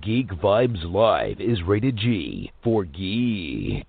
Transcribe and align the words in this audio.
Geek 0.00 0.30
Vibes 0.30 0.90
Live 0.90 1.38
is 1.38 1.62
rated 1.66 1.98
G 1.98 2.50
for 2.64 2.82
geek. 2.82 3.86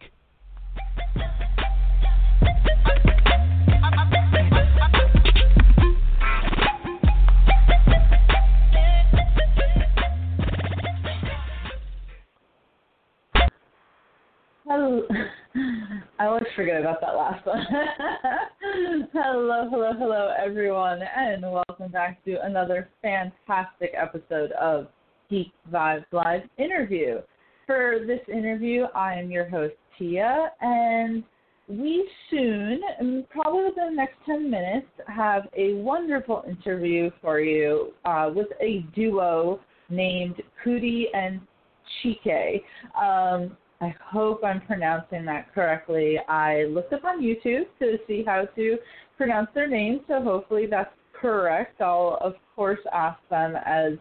Hello. 14.66 15.03
I 16.20 16.25
always 16.25 16.44
forget 16.53 16.81
about 16.81 16.99
that 16.99 17.16
last 17.16 17.45
one. 17.45 17.66
hello, 19.13 19.70
hello, 19.70 19.94
hello, 19.97 20.33
everyone, 20.38 20.99
and 21.16 21.44
welcome 21.44 21.91
back 21.94 22.22
to 22.25 22.44
another 22.44 22.89
fantastic 23.02 23.94
episode 23.95 24.52
of 24.53 24.88
Geek 25.30 25.52
Vibes 25.72 26.05
Live 26.12 26.41
interview. 26.58 27.20
For 27.66 28.00
this 28.05 28.20
interview, 28.27 28.86
I 28.94 29.16
am 29.16 29.31
your 29.31 29.50
host, 29.50 29.75
Tia, 29.97 30.52
and 30.61 31.23
we 31.67 32.08
soon, 32.30 32.81
probably 33.30 33.66
within 33.66 33.92
the 33.92 33.95
next 33.95 34.16
10 34.25 34.50
minutes, 34.50 34.88
have 35.08 35.47
a 35.56 35.73
wonderful 35.75 36.44
interview 36.47 37.09
for 37.22 37.39
you 37.39 37.94
uh, 38.06 38.30
with 38.34 38.47
a 38.62 38.86
duo 38.94 39.59
named 39.89 40.42
Coodie 40.64 41.06
and 41.14 41.40
Chike. 42.03 42.64
Um, 43.00 43.56
I 43.81 43.94
hope 44.03 44.44
I'm 44.44 44.62
pronouncing 44.62 45.25
that 45.25 45.53
correctly. 45.53 46.17
I 46.28 46.64
looked 46.66 46.94
up 46.94 47.03
on 47.06 47.22
YouTube 47.22 47.66
to 47.80 47.97
see 48.08 48.23
how 48.25 48.45
to 48.56 48.78
pronounce 49.17 49.50
their 49.53 49.67
name, 49.67 50.02
so 50.08 50.22
hopefully 50.22 50.66
that's 50.69 50.94
correct. 51.14 51.81
I'll, 51.81 52.17
of 52.22 52.34
course, 52.56 52.80
ask 52.94 53.19
them 53.30 53.56
as 53.66 53.94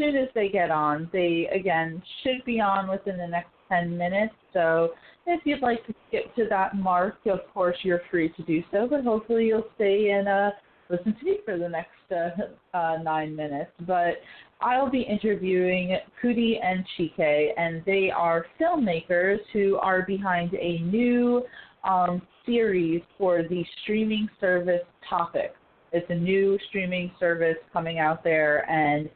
soon 0.00 0.16
as 0.16 0.28
they 0.34 0.48
get 0.48 0.70
on. 0.70 1.10
They, 1.12 1.48
again, 1.52 2.02
should 2.22 2.44
be 2.46 2.60
on 2.60 2.88
within 2.88 3.18
the 3.18 3.26
next 3.26 3.50
10 3.68 3.96
minutes, 3.96 4.34
so 4.52 4.90
if 5.26 5.40
you'd 5.44 5.62
like 5.62 5.86
to 5.86 5.94
skip 6.08 6.34
to 6.36 6.46
that 6.48 6.74
mark, 6.76 7.16
of 7.26 7.40
course, 7.52 7.76
you're 7.82 8.02
free 8.10 8.30
to 8.30 8.42
do 8.42 8.62
so, 8.72 8.86
but 8.88 9.04
hopefully 9.04 9.46
you'll 9.46 9.68
stay 9.76 10.10
and 10.10 10.26
uh, 10.26 10.50
listen 10.88 11.14
to 11.18 11.24
me 11.24 11.38
for 11.44 11.58
the 11.58 11.68
next 11.68 11.90
uh, 12.10 12.76
uh, 12.76 12.96
nine 13.02 13.36
minutes. 13.36 13.70
But 13.86 14.14
I'll 14.60 14.90
be 14.90 15.02
interviewing 15.02 15.96
Coodie 16.22 16.58
and 16.62 16.84
Chike, 16.98 17.50
and 17.56 17.82
they 17.86 18.10
are 18.10 18.46
filmmakers 18.60 19.38
who 19.52 19.76
are 19.76 20.02
behind 20.02 20.54
a 20.54 20.78
new 20.80 21.42
um, 21.84 22.22
series 22.44 23.02
for 23.16 23.42
the 23.42 23.64
streaming 23.82 24.28
service 24.40 24.82
Topic. 25.08 25.54
It's 25.92 26.06
a 26.08 26.14
new 26.14 26.58
streaming 26.68 27.10
service 27.18 27.56
coming 27.72 27.98
out 27.98 28.22
there, 28.22 28.68
and 28.70 29.08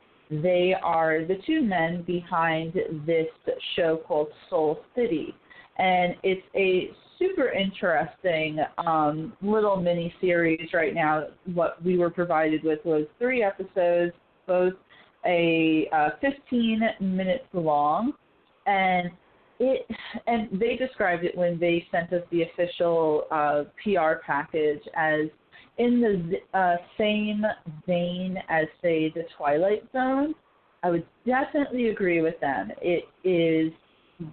they 0.43 0.75
are 0.83 1.25
the 1.25 1.37
two 1.47 1.63
men 1.63 2.03
behind 2.03 2.75
this 3.07 3.27
show 3.77 4.01
called 4.07 4.29
Soul 4.51 4.81
City. 4.95 5.35
And 5.79 6.15
it's 6.23 6.47
a 6.55 6.91
super 7.19 7.51
interesting 7.51 8.59
um, 8.79 9.33
little 9.43 9.77
mini 9.77 10.15
series 10.21 10.69
right 10.73 10.95
now. 10.95 11.25
What 11.53 11.83
we 11.85 11.99
were 11.99 12.11
provided 12.11 12.63
with 12.63 12.79
was 12.85 13.07
three 13.19 13.43
episodes, 13.43 14.13
both 14.47 14.75
a 15.27 15.89
uh, 15.93 16.11
15 16.21 16.81
minutes 17.01 17.45
long, 17.53 18.13
and 18.67 19.11
it 19.61 19.87
and 20.27 20.49
they 20.61 20.77
described 20.77 21.25
it 21.25 21.37
when 21.37 21.59
they 21.59 21.87
sent 21.91 22.13
us 22.13 22.23
the 22.31 22.43
official 22.43 23.25
uh, 23.31 23.65
PR 23.83 24.21
package 24.25 24.83
as 24.97 25.27
in 25.79 26.01
the 26.01 26.59
uh, 26.59 26.77
same 26.99 27.45
vein 27.87 28.39
as 28.49 28.67
say 28.83 29.11
the 29.15 29.25
Twilight 29.37 29.85
Zone. 29.93 30.35
I 30.83 30.91
would 30.91 31.07
definitely 31.27 31.89
agree 31.89 32.21
with 32.21 32.39
them. 32.41 32.71
It 32.81 33.05
is 33.25 33.73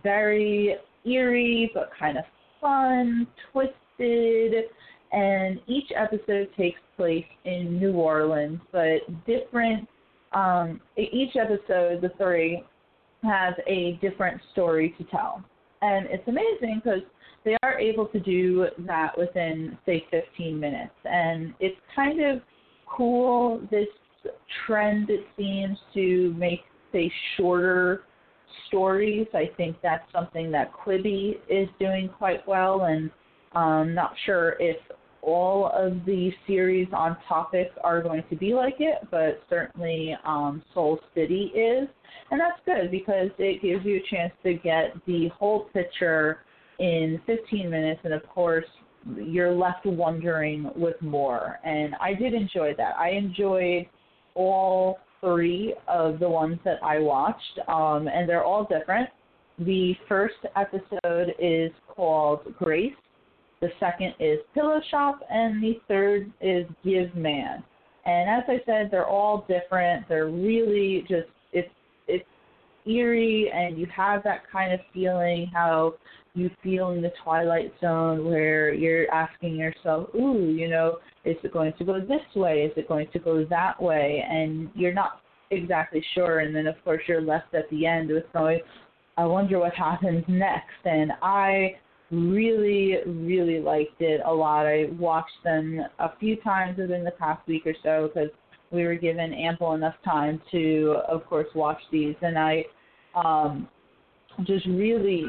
very 0.03 0.75
eerie 1.05 1.71
but 1.73 1.89
kind 1.97 2.17
of 2.17 2.25
fun, 2.59 3.27
twisted, 3.51 4.65
and 5.11 5.59
each 5.67 5.91
episode 5.95 6.49
takes 6.57 6.79
place 6.95 7.25
in 7.45 7.79
New 7.79 7.93
Orleans, 7.93 8.59
but 8.71 8.99
different 9.25 9.87
um, 10.33 10.79
each 10.97 11.35
episode, 11.35 12.01
the 12.01 12.11
three, 12.17 12.63
has 13.23 13.53
a 13.67 13.99
different 14.01 14.39
story 14.51 14.95
to 14.97 15.03
tell. 15.05 15.43
And 15.81 16.07
it's 16.09 16.27
amazing 16.27 16.81
because 16.83 17.01
they 17.43 17.57
are 17.63 17.79
able 17.79 18.05
to 18.07 18.19
do 18.19 18.67
that 18.79 19.17
within, 19.17 19.77
say, 19.85 20.05
15 20.11 20.59
minutes. 20.59 20.93
And 21.05 21.53
it's 21.59 21.77
kind 21.95 22.21
of 22.21 22.41
cool, 22.85 23.61
this 23.71 23.87
trend, 24.65 25.09
it 25.09 25.25
seems, 25.37 25.77
to 25.93 26.33
make, 26.37 26.61
say, 26.91 27.11
shorter 27.35 28.03
stories. 28.67 29.27
I 29.33 29.49
think 29.57 29.77
that's 29.81 30.03
something 30.11 30.51
that 30.51 30.71
Quibi 30.73 31.37
is 31.49 31.67
doing 31.79 32.09
quite 32.17 32.47
well. 32.47 32.83
And 32.83 33.09
I'm 33.53 33.89
um, 33.89 33.95
not 33.95 34.13
sure 34.25 34.55
if 34.59 34.77
all 35.21 35.71
of 35.73 36.05
the 36.05 36.31
series 36.47 36.87
on 36.93 37.15
topic 37.27 37.71
are 37.83 38.01
going 38.01 38.23
to 38.29 38.35
be 38.35 38.53
like 38.53 38.77
it, 38.79 39.07
but 39.11 39.41
certainly 39.49 40.15
um, 40.25 40.63
Soul 40.73 40.99
City 41.13 41.51
is. 41.55 41.87
And 42.31 42.39
that's 42.39 42.59
good 42.65 42.91
because 42.91 43.29
it 43.37 43.61
gives 43.61 43.85
you 43.85 43.97
a 43.97 44.15
chance 44.15 44.33
to 44.43 44.53
get 44.53 44.93
the 45.05 45.29
whole 45.37 45.65
picture 45.73 46.39
in 46.81 47.21
15 47.27 47.69
minutes, 47.69 48.01
and 48.03 48.13
of 48.13 48.27
course, 48.27 48.65
you're 49.15 49.53
left 49.53 49.85
wondering 49.85 50.69
with 50.75 50.99
more. 51.01 51.59
And 51.63 51.93
I 52.01 52.13
did 52.13 52.33
enjoy 52.33 52.73
that. 52.77 52.95
I 52.97 53.11
enjoyed 53.11 53.85
all 54.33 54.99
three 55.21 55.75
of 55.87 56.19
the 56.19 56.27
ones 56.27 56.59
that 56.65 56.79
I 56.83 56.97
watched, 56.99 57.59
um, 57.67 58.07
and 58.07 58.27
they're 58.27 58.43
all 58.43 58.63
different. 58.65 59.09
The 59.59 59.93
first 60.09 60.35
episode 60.55 61.35
is 61.39 61.71
called 61.87 62.41
Grace, 62.57 62.93
the 63.61 63.69
second 63.79 64.15
is 64.19 64.39
Pillow 64.55 64.81
Shop, 64.89 65.19
and 65.29 65.61
the 65.61 65.79
third 65.87 66.31
is 66.41 66.65
Give 66.83 67.15
Man. 67.15 67.63
And 68.05 68.27
as 68.27 68.43
I 68.47 68.59
said, 68.65 68.89
they're 68.89 69.07
all 69.07 69.45
different. 69.47 70.09
They're 70.09 70.29
really 70.29 71.01
just 71.01 71.27
it's 71.53 71.69
it's 71.69 71.69
eerie, 72.85 73.51
and 73.53 73.77
you 73.77 73.87
have 73.95 74.23
that 74.23 74.41
kind 74.51 74.73
of 74.73 74.79
feeling 74.93 75.49
how 75.53 75.95
you 76.33 76.49
feel 76.63 76.91
in 76.91 77.01
the 77.01 77.11
Twilight 77.23 77.73
Zone, 77.81 78.25
where 78.25 78.73
you're 78.73 79.11
asking 79.13 79.55
yourself, 79.55 80.13
"Ooh, 80.15 80.53
you 80.53 80.69
know, 80.69 80.99
is 81.25 81.35
it 81.43 81.51
going 81.51 81.73
to 81.73 81.83
go 81.83 81.99
this 81.99 82.35
way? 82.35 82.63
Is 82.63 82.77
it 82.77 82.87
going 82.87 83.07
to 83.11 83.19
go 83.19 83.43
that 83.45 83.81
way?" 83.81 84.25
And 84.27 84.69
you're 84.75 84.93
not 84.93 85.21
exactly 85.49 86.03
sure. 86.13 86.39
And 86.39 86.55
then, 86.55 86.67
of 86.67 86.81
course, 86.83 87.01
you're 87.07 87.21
left 87.21 87.53
at 87.53 87.69
the 87.69 87.85
end 87.85 88.09
with 88.09 88.31
going, 88.31 88.61
"I 89.17 89.25
wonder 89.25 89.59
what 89.59 89.73
happens 89.73 90.23
next." 90.27 90.85
And 90.85 91.11
I 91.21 91.77
really, 92.11 92.97
really 93.05 93.59
liked 93.59 94.01
it 94.01 94.21
a 94.25 94.33
lot. 94.33 94.65
I 94.65 94.85
watched 94.99 95.43
them 95.43 95.81
a 95.99 96.15
few 96.17 96.35
times 96.37 96.77
within 96.77 97.03
the 97.03 97.11
past 97.11 97.45
week 97.47 97.65
or 97.65 97.73
so 97.83 98.07
because 98.07 98.29
we 98.71 98.83
were 98.83 98.95
given 98.95 99.33
ample 99.33 99.73
enough 99.73 99.95
time 100.05 100.41
to, 100.51 100.97
of 101.07 101.25
course, 101.25 101.47
watch 101.53 101.79
these, 101.91 102.15
and 102.21 102.37
I 102.37 102.65
um, 103.15 103.67
just 104.43 104.65
really, 104.65 105.25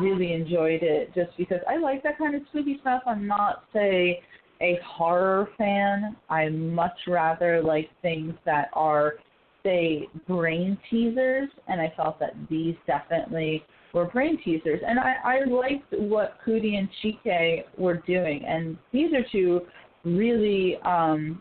really 0.00 0.32
enjoyed 0.32 0.82
it 0.82 1.14
just 1.14 1.36
because 1.36 1.60
I 1.68 1.76
like 1.76 2.02
that 2.02 2.18
kind 2.18 2.34
of 2.34 2.42
spooky 2.48 2.78
stuff. 2.80 3.02
I'm 3.06 3.26
not, 3.26 3.64
say, 3.72 4.20
a 4.60 4.78
horror 4.84 5.50
fan. 5.56 6.16
I 6.28 6.48
much 6.48 6.96
rather 7.06 7.62
like 7.62 7.90
things 8.02 8.34
that 8.44 8.70
are, 8.72 9.14
say, 9.62 10.08
brain 10.26 10.78
teasers, 10.90 11.48
and 11.68 11.80
I 11.80 11.92
felt 11.96 12.18
that 12.20 12.34
these 12.48 12.74
definitely 12.86 13.64
were 13.92 14.06
brain 14.06 14.38
teasers. 14.44 14.80
And 14.86 14.98
I, 14.98 15.14
I 15.24 15.44
liked 15.44 15.92
what 15.92 16.38
Coodie 16.46 16.78
and 16.78 16.88
Chike 17.02 17.64
were 17.76 18.02
doing. 18.06 18.44
And 18.46 18.76
these 18.92 19.12
are 19.12 19.24
two 19.30 19.60
really 20.04 20.76
um, 20.84 21.40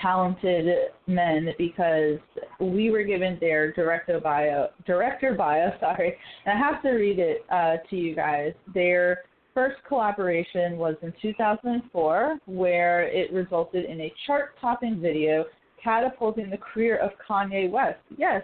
talented 0.00 0.66
men 1.06 1.48
because 1.58 2.18
we 2.60 2.90
were 2.90 3.02
given 3.02 3.38
their 3.40 3.72
director 3.72 4.20
bio, 4.20 4.68
director 4.86 5.34
bio, 5.34 5.72
sorry, 5.80 6.16
and 6.46 6.58
I 6.58 6.58
have 6.58 6.82
to 6.82 6.90
read 6.90 7.18
it 7.18 7.44
uh, 7.50 7.76
to 7.88 7.96
you 7.96 8.14
guys. 8.14 8.52
Their 8.72 9.22
first 9.54 9.76
collaboration 9.86 10.76
was 10.76 10.96
in 11.02 11.12
2004, 11.22 12.38
where 12.46 13.02
it 13.08 13.32
resulted 13.32 13.84
in 13.84 14.00
a 14.00 14.12
chart-topping 14.26 15.00
video 15.00 15.44
catapulting 15.82 16.50
the 16.50 16.56
career 16.56 16.96
of 16.96 17.10
Kanye 17.28 17.70
West. 17.70 18.00
Yes, 18.16 18.42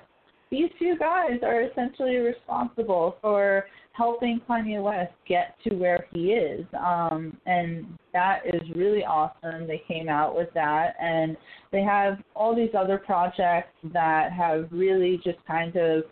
these 0.50 0.68
two 0.78 0.96
guys 0.98 1.38
are 1.42 1.62
essentially 1.62 2.16
responsible 2.16 3.16
for 3.20 3.64
helping 4.00 4.40
Kanye 4.48 4.82
West 4.82 5.12
get 5.28 5.56
to 5.64 5.74
where 5.74 6.06
he 6.10 6.32
is. 6.32 6.64
Um, 6.78 7.36
and 7.44 7.86
that 8.14 8.40
is 8.46 8.62
really 8.74 9.04
awesome. 9.04 9.66
They 9.66 9.82
came 9.86 10.08
out 10.08 10.34
with 10.34 10.48
that. 10.54 10.94
And 10.98 11.36
they 11.70 11.82
have 11.82 12.14
all 12.34 12.56
these 12.56 12.70
other 12.74 12.96
projects 12.96 13.74
that 13.92 14.32
have 14.32 14.68
really 14.70 15.20
just 15.22 15.36
kind 15.46 15.76
of 15.76 16.04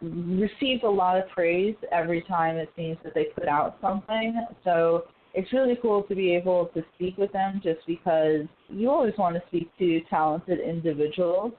received 0.00 0.84
a 0.84 0.88
lot 0.88 1.18
of 1.18 1.28
praise 1.28 1.74
every 1.90 2.22
time 2.22 2.54
it 2.54 2.70
seems 2.76 2.98
that 3.02 3.14
they 3.14 3.24
put 3.36 3.48
out 3.48 3.78
something. 3.80 4.46
So 4.62 5.06
it's 5.34 5.52
really 5.52 5.76
cool 5.82 6.04
to 6.04 6.14
be 6.14 6.36
able 6.36 6.66
to 6.74 6.84
speak 6.94 7.18
with 7.18 7.32
them 7.32 7.60
just 7.64 7.80
because 7.84 8.46
you 8.68 8.88
always 8.90 9.14
want 9.18 9.34
to 9.34 9.42
speak 9.48 9.76
to 9.80 10.00
talented 10.08 10.60
individuals. 10.60 11.52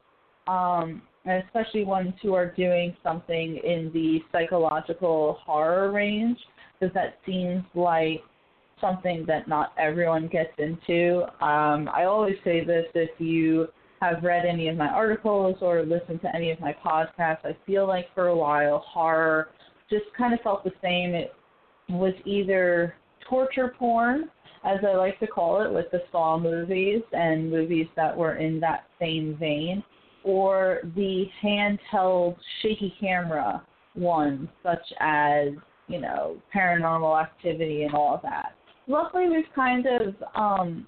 Um, 0.48 1.02
and 1.26 1.44
especially 1.44 1.84
ones 1.84 2.14
who 2.22 2.34
are 2.34 2.52
doing 2.52 2.96
something 3.04 3.60
in 3.64 3.92
the 3.94 4.20
psychological 4.32 5.40
horror 5.44 5.92
range, 5.92 6.38
because 6.80 6.94
that 6.94 7.18
seems 7.26 7.64
like 7.74 8.22
something 8.80 9.26
that 9.28 9.48
not 9.48 9.74
everyone 9.80 10.28
gets 10.28 10.54
into. 10.58 11.24
Um, 11.44 11.90
I 11.94 12.04
always 12.06 12.36
say 12.44 12.64
this 12.64 12.86
if 12.94 13.10
you 13.20 13.68
have 14.02 14.24
read 14.24 14.46
any 14.46 14.68
of 14.68 14.78
my 14.78 14.88
articles 14.88 15.58
or 15.62 15.84
listened 15.84 16.22
to 16.22 16.36
any 16.36 16.52
of 16.52 16.60
my 16.60 16.76
podcasts, 16.86 17.46
I 17.46 17.56
feel 17.66 17.88
like 17.88 18.08
for 18.14 18.28
a 18.28 18.36
while 18.36 18.80
horror 18.80 19.50
just 19.90 20.06
kind 20.18 20.34
of 20.34 20.42
felt 20.42 20.64
the 20.64 20.74
same. 20.82 21.16
It 21.16 21.34
was 21.90 22.14
either 22.26 22.96
torture 23.28 23.74
porn, 23.80 24.30
as 24.64 24.80
I 24.86 24.96
like 24.96 25.20
to 25.20 25.28
call 25.28 25.62
it, 25.64 25.72
with 25.72 25.86
the 25.92 26.02
Saw 26.12 26.38
movies 26.38 27.02
and 27.14 27.50
movies 27.50 27.88
that 27.96 28.16
were 28.16 28.36
in 28.36 28.60
that 28.60 28.86
same 29.00 29.38
vein, 29.40 29.84
or 30.26 30.80
the 30.96 31.26
handheld 31.42 32.36
shaky 32.62 32.94
camera 33.00 33.64
ones, 33.96 34.50
such 34.64 34.86
as, 35.00 35.50
you 35.88 36.02
know, 36.02 36.36
paranormal 36.54 37.22
activity 37.22 37.84
and 37.84 37.94
all 37.94 38.16
of 38.16 38.22
that. 38.24 38.56
Luckily, 38.88 39.30
we've 39.30 39.46
kind 39.56 39.86
of 39.86 40.16
um, 40.36 40.88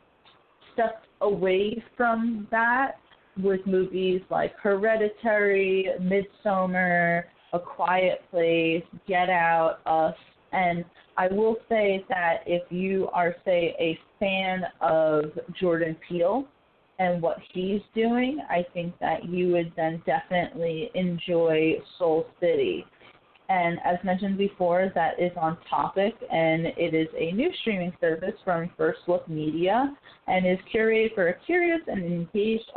stepped 0.73 1.07
away 1.21 1.81
from 1.95 2.47
that 2.51 2.97
with 3.41 3.65
movies 3.67 4.21
like 4.31 4.53
Hereditary, 4.61 5.89
Midsommar, 6.01 7.23
A 7.53 7.59
Quiet 7.59 8.21
Place, 8.31 8.83
Get 9.07 9.29
Out, 9.29 9.79
Us, 9.85 10.15
and 10.51 10.83
I 11.17 11.27
will 11.27 11.57
say 11.69 12.05
that 12.09 12.37
if 12.45 12.63
you 12.71 13.09
are, 13.13 13.35
say, 13.45 13.75
a 13.79 13.97
fan 14.19 14.63
of 14.81 15.25
Jordan 15.59 15.95
Peele, 16.07 16.47
and 16.99 17.21
what 17.21 17.37
he's 17.53 17.81
doing, 17.93 18.39
I 18.49 18.65
think 18.73 18.97
that 18.99 19.25
you 19.25 19.51
would 19.51 19.71
then 19.75 20.01
definitely 20.05 20.89
enjoy 20.95 21.75
Soul 21.97 22.25
City. 22.39 22.85
And 23.49 23.79
as 23.85 23.97
mentioned 24.03 24.37
before, 24.37 24.91
that 24.93 25.19
is 25.19 25.31
on 25.39 25.57
topic, 25.69 26.13
and 26.31 26.65
it 26.65 26.93
is 26.93 27.07
a 27.17 27.31
new 27.31 27.49
streaming 27.61 27.93
service 28.01 28.33
from 28.43 28.69
First 28.75 28.99
Look 29.07 29.27
Media 29.29 29.95
and 30.27 30.45
is 30.45 30.57
curated 30.73 31.15
for 31.15 31.29
a 31.29 31.39
curious 31.45 31.79
and 31.87 32.03
engaged 32.03 32.69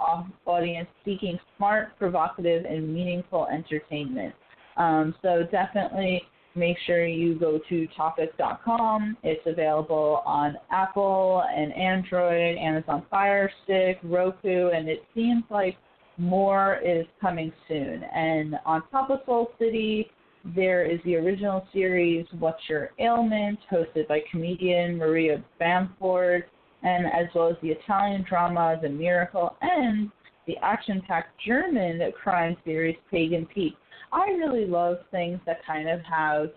audience 0.46 0.88
seeking 1.04 1.40
smart, 1.56 1.98
provocative, 1.98 2.66
and 2.66 2.94
meaningful 2.94 3.48
entertainment. 3.48 4.32
Um, 4.76 5.14
so 5.22 5.42
definitely 5.50 6.22
make 6.54 6.76
sure 6.86 7.06
you 7.06 7.38
go 7.38 7.60
to 7.68 7.86
topic.com. 7.96 9.16
It's 9.22 9.46
available 9.46 10.22
on 10.26 10.56
Apple 10.70 11.44
and 11.54 11.72
Android, 11.74 12.56
Amazon 12.58 13.04
Fire 13.10 13.50
Stick, 13.64 13.98
Roku, 14.02 14.68
and 14.68 14.88
it 14.88 15.04
seems 15.14 15.44
like 15.50 15.76
more 16.18 16.78
is 16.84 17.06
coming 17.20 17.52
soon. 17.68 18.02
And 18.14 18.56
on 18.66 18.82
top 18.90 19.10
of 19.10 19.20
Soul 19.26 19.52
City, 19.58 20.10
there 20.44 20.84
is 20.84 21.00
the 21.04 21.16
original 21.16 21.66
series 21.72 22.26
What's 22.38 22.62
Your 22.68 22.90
Ailment, 22.98 23.58
hosted 23.70 24.08
by 24.08 24.20
comedian 24.30 24.96
Maria 24.96 25.42
Bamford, 25.58 26.44
and 26.82 27.06
as 27.06 27.26
well 27.34 27.48
as 27.48 27.56
the 27.62 27.68
Italian 27.68 28.24
drama 28.28 28.78
The 28.80 28.88
Miracle 28.88 29.54
and 29.60 30.10
the 30.46 30.56
action-packed 30.62 31.40
German 31.46 32.00
crime 32.22 32.56
series 32.64 32.96
Pagan 33.10 33.46
Peak. 33.46 33.74
I 34.12 34.30
really 34.30 34.66
love 34.66 34.96
things 35.10 35.38
that 35.46 35.64
kind 35.66 35.88
of 35.88 36.00
have 36.02 36.50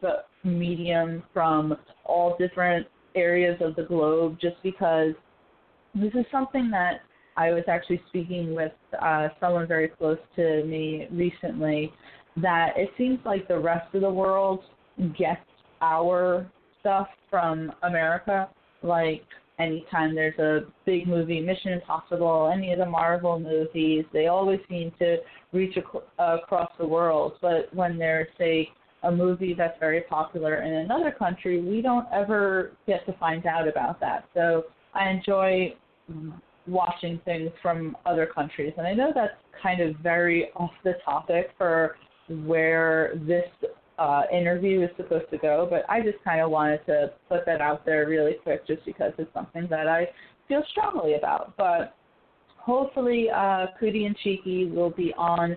medium 0.43 1.23
from 1.33 1.75
all 2.05 2.35
different 2.37 2.87
areas 3.15 3.57
of 3.61 3.75
the 3.75 3.83
globe 3.83 4.37
just 4.41 4.55
because 4.63 5.13
this 5.93 6.11
is 6.15 6.25
something 6.31 6.71
that 6.71 7.01
I 7.37 7.51
was 7.51 7.63
actually 7.67 8.01
speaking 8.09 8.55
with 8.55 8.71
uh, 8.99 9.29
someone 9.39 9.67
very 9.67 9.87
close 9.87 10.17
to 10.35 10.63
me 10.65 11.07
recently 11.11 11.91
that 12.37 12.73
it 12.75 12.89
seems 12.97 13.19
like 13.25 13.47
the 13.47 13.59
rest 13.59 13.93
of 13.93 14.01
the 14.01 14.11
world 14.11 14.63
gets 15.17 15.41
our 15.81 16.49
stuff 16.79 17.07
from 17.29 17.71
America. 17.83 18.49
Like 18.81 19.23
anytime 19.59 20.15
there's 20.15 20.37
a 20.39 20.61
big 20.85 21.07
movie, 21.07 21.39
Mission 21.39 21.73
Impossible, 21.73 22.51
any 22.53 22.71
of 22.71 22.79
the 22.79 22.85
Marvel 22.85 23.39
movies, 23.39 24.05
they 24.13 24.27
always 24.27 24.59
seem 24.69 24.91
to 24.99 25.17
reach 25.51 25.77
ac- 25.77 26.05
uh, 26.19 26.37
across 26.43 26.71
the 26.79 26.87
world. 26.87 27.33
But 27.41 27.73
when 27.73 27.97
there's 27.97 28.27
say 28.37 28.69
a 29.03 29.11
movie 29.11 29.53
that's 29.53 29.77
very 29.79 30.01
popular 30.01 30.61
in 30.61 30.73
another 30.73 31.11
country, 31.11 31.61
we 31.61 31.81
don't 31.81 32.07
ever 32.11 32.71
get 32.87 33.05
to 33.05 33.13
find 33.13 33.45
out 33.45 33.67
about 33.67 33.99
that. 33.99 34.25
So 34.33 34.63
I 34.93 35.09
enjoy 35.09 35.75
watching 36.67 37.19
things 37.25 37.51
from 37.61 37.97
other 38.05 38.25
countries, 38.25 38.73
and 38.77 38.87
I 38.87 38.93
know 38.93 39.11
that's 39.13 39.33
kind 39.61 39.81
of 39.81 39.95
very 39.97 40.49
off 40.55 40.71
the 40.83 40.93
topic 41.03 41.51
for 41.57 41.97
where 42.45 43.13
this 43.27 43.45
uh, 43.99 44.23
interview 44.31 44.81
is 44.81 44.89
supposed 44.97 45.29
to 45.31 45.37
go, 45.37 45.67
but 45.69 45.85
I 45.89 46.01
just 46.01 46.23
kind 46.23 46.41
of 46.41 46.49
wanted 46.49 46.85
to 46.87 47.13
put 47.29 47.45
that 47.45 47.61
out 47.61 47.85
there 47.85 48.07
really 48.07 48.33
quick 48.43 48.65
just 48.65 48.85
because 48.85 49.13
it's 49.17 49.33
something 49.33 49.67
that 49.69 49.87
I 49.87 50.07
feel 50.47 50.63
strongly 50.71 51.15
about. 51.15 51.53
But 51.57 51.95
hopefully, 52.57 53.29
uh, 53.29 53.67
Coodie 53.79 54.05
and 54.05 54.15
Chike 54.25 54.73
will 54.73 54.89
be 54.89 55.13
on 55.17 55.55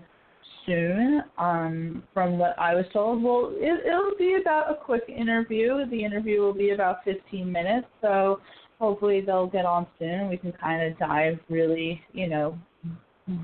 soon. 0.66 1.22
Um, 1.38 2.02
from 2.12 2.38
what 2.38 2.58
I 2.58 2.74
was 2.74 2.84
told, 2.92 3.22
well, 3.22 3.52
it, 3.54 3.86
it'll 3.86 4.16
be 4.18 4.36
about 4.40 4.70
a 4.70 4.74
quick 4.74 5.04
interview. 5.08 5.86
The 5.88 6.04
interview 6.04 6.40
will 6.40 6.54
be 6.54 6.70
about 6.70 7.04
15 7.04 7.50
minutes, 7.50 7.86
so 8.02 8.40
hopefully 8.78 9.22
they'll 9.22 9.46
get 9.46 9.64
on 9.64 9.86
soon. 9.98 10.28
We 10.28 10.36
can 10.36 10.52
kind 10.52 10.82
of 10.82 10.98
dive 10.98 11.38
really, 11.48 12.02
you 12.12 12.28
know, 12.28 12.58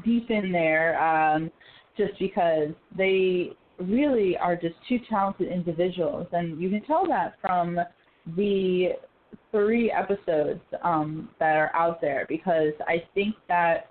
deep 0.04 0.30
in 0.30 0.52
there. 0.52 1.02
Um, 1.02 1.50
just 1.96 2.18
because 2.18 2.68
they 2.96 3.52
really 3.82 4.36
are 4.36 4.56
just 4.56 4.74
two 4.88 4.98
talented 5.08 5.50
individuals, 5.50 6.26
and 6.32 6.60
you 6.60 6.70
can 6.70 6.82
tell 6.84 7.06
that 7.06 7.34
from 7.40 7.78
the 8.36 8.90
three 9.50 9.90
episodes 9.90 10.60
um, 10.82 11.28
that 11.38 11.56
are 11.56 11.74
out 11.74 12.00
there 12.00 12.26
because 12.28 12.72
I 12.86 13.02
think 13.14 13.34
that 13.48 13.88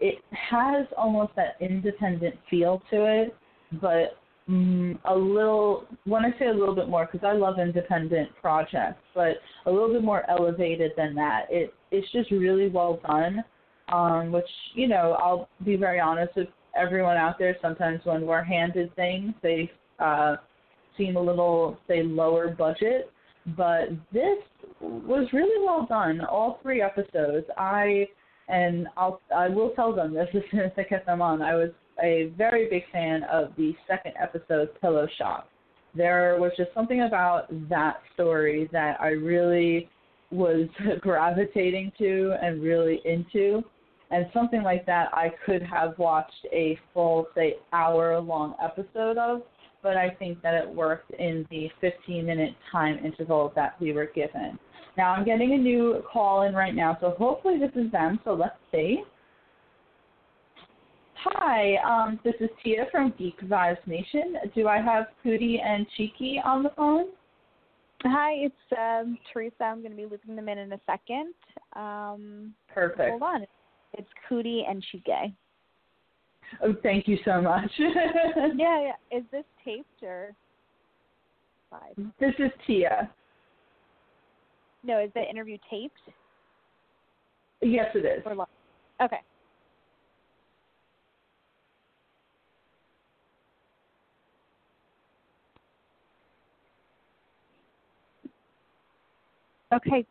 it 0.00 0.16
has 0.30 0.86
almost 0.96 1.34
that 1.36 1.56
independent 1.60 2.36
feel 2.48 2.82
to 2.90 3.22
it, 3.22 3.36
but 3.80 4.16
mm, 4.48 4.98
a 5.06 5.14
little 5.14 5.86
when 6.04 6.24
I 6.24 6.30
say 6.38 6.46
a 6.46 6.52
little 6.52 6.74
bit 6.74 6.88
more 6.88 7.08
because 7.10 7.26
I 7.26 7.32
love 7.32 7.58
independent 7.58 8.30
projects, 8.40 9.02
but 9.14 9.38
a 9.66 9.70
little 9.70 9.92
bit 9.92 10.04
more 10.04 10.28
elevated 10.30 10.92
than 10.96 11.14
that. 11.16 11.46
It 11.50 11.74
it's 11.90 12.10
just 12.12 12.30
really 12.30 12.68
well 12.68 13.00
done. 13.06 13.44
Um, 13.90 14.32
which 14.32 14.44
you 14.74 14.86
know 14.86 15.16
I'll 15.18 15.48
be 15.64 15.76
very 15.76 15.98
honest 15.98 16.36
with 16.36 16.48
everyone 16.76 17.16
out 17.16 17.38
there, 17.38 17.56
sometimes 17.60 18.00
when 18.04 18.26
we're 18.26 18.42
handed 18.42 18.94
things, 18.96 19.34
they 19.42 19.70
uh, 19.98 20.36
seem 20.96 21.16
a 21.16 21.20
little, 21.20 21.78
say, 21.88 22.02
lower 22.02 22.48
budget. 22.48 23.10
But 23.56 23.90
this 24.12 24.38
was 24.80 25.28
really 25.32 25.64
well 25.64 25.86
done. 25.88 26.20
All 26.24 26.58
three 26.62 26.82
episodes, 26.82 27.46
I 27.56 28.08
and 28.48 28.88
I'll 28.96 29.20
I 29.34 29.48
will 29.48 29.70
tell 29.70 29.94
them 29.94 30.14
this 30.14 30.28
as 30.34 30.42
soon 30.50 30.60
as 30.60 30.72
I 30.76 30.82
get 30.82 31.06
them 31.06 31.22
on. 31.22 31.42
I 31.42 31.54
was 31.54 31.70
a 32.02 32.32
very 32.36 32.68
big 32.68 32.84
fan 32.92 33.24
of 33.24 33.52
the 33.56 33.74
second 33.86 34.12
episode, 34.20 34.68
Pillow 34.80 35.08
Shop. 35.18 35.48
There 35.94 36.36
was 36.38 36.52
just 36.56 36.70
something 36.74 37.02
about 37.02 37.46
that 37.68 38.00
story 38.14 38.68
that 38.72 39.00
I 39.00 39.08
really 39.08 39.88
was 40.30 40.68
gravitating 41.00 41.92
to 41.98 42.34
and 42.40 42.62
really 42.62 43.00
into 43.04 43.64
and 44.10 44.26
something 44.32 44.62
like 44.62 44.86
that 44.86 45.08
I 45.12 45.30
could 45.44 45.62
have 45.62 45.98
watched 45.98 46.46
a 46.52 46.78
full, 46.94 47.28
say, 47.34 47.56
hour 47.72 48.18
long 48.20 48.54
episode 48.62 49.18
of, 49.18 49.42
but 49.82 49.96
I 49.96 50.10
think 50.10 50.42
that 50.42 50.54
it 50.54 50.68
worked 50.68 51.10
in 51.12 51.46
the 51.50 51.70
15 51.80 52.24
minute 52.24 52.54
time 52.72 52.98
interval 53.04 53.52
that 53.54 53.80
we 53.80 53.92
were 53.92 54.06
given. 54.14 54.58
Now 54.96 55.12
I'm 55.12 55.24
getting 55.24 55.52
a 55.52 55.56
new 55.58 56.02
call 56.10 56.42
in 56.42 56.54
right 56.54 56.74
now, 56.74 56.96
so 57.00 57.14
hopefully 57.18 57.58
this 57.58 57.70
is 57.76 57.90
them, 57.92 58.18
so 58.24 58.34
let's 58.34 58.56
see. 58.72 59.02
Hi, 61.24 61.76
um, 61.84 62.20
this 62.24 62.34
is 62.40 62.48
Tia 62.62 62.86
from 62.92 63.12
Geek 63.18 63.40
Vibes 63.42 63.84
Nation. 63.86 64.36
Do 64.54 64.68
I 64.68 64.80
have 64.80 65.06
Coodie 65.24 65.60
and 65.60 65.86
Chike 65.98 66.44
on 66.44 66.62
the 66.62 66.70
phone? 66.76 67.06
Hi, 68.04 68.34
it's 68.34 68.54
um, 68.78 69.18
Teresa. 69.32 69.64
I'm 69.64 69.80
going 69.80 69.90
to 69.90 69.96
be 69.96 70.06
looping 70.06 70.36
them 70.36 70.48
in 70.48 70.58
in 70.58 70.72
a 70.72 70.80
second. 70.86 71.34
Um, 71.74 72.54
Perfect. 72.72 73.10
Hold 73.10 73.22
on. 73.22 73.42
It's 73.42 73.52
Coodie 74.28 74.62
and 74.68 74.84
Chike. 74.92 75.34
Oh, 76.62 76.74
thank 76.82 77.06
you 77.06 77.18
so 77.24 77.40
much. 77.40 77.70
yeah, 77.78 78.54
yeah. 78.56 78.92
Is 79.10 79.24
this 79.30 79.44
taped 79.64 80.02
or 80.02 80.34
live? 81.70 82.06
This 82.18 82.34
is 82.38 82.50
Tia. 82.66 83.10
No, 84.84 85.00
is 85.02 85.10
the 85.14 85.22
interview 85.28 85.58
taped? 85.70 85.98
Yes, 87.60 87.86
it 87.94 88.04
is. 88.04 88.22
Or 88.24 88.34
live? 88.34 88.46
Okay. 89.02 89.20
Okay. 99.74 100.06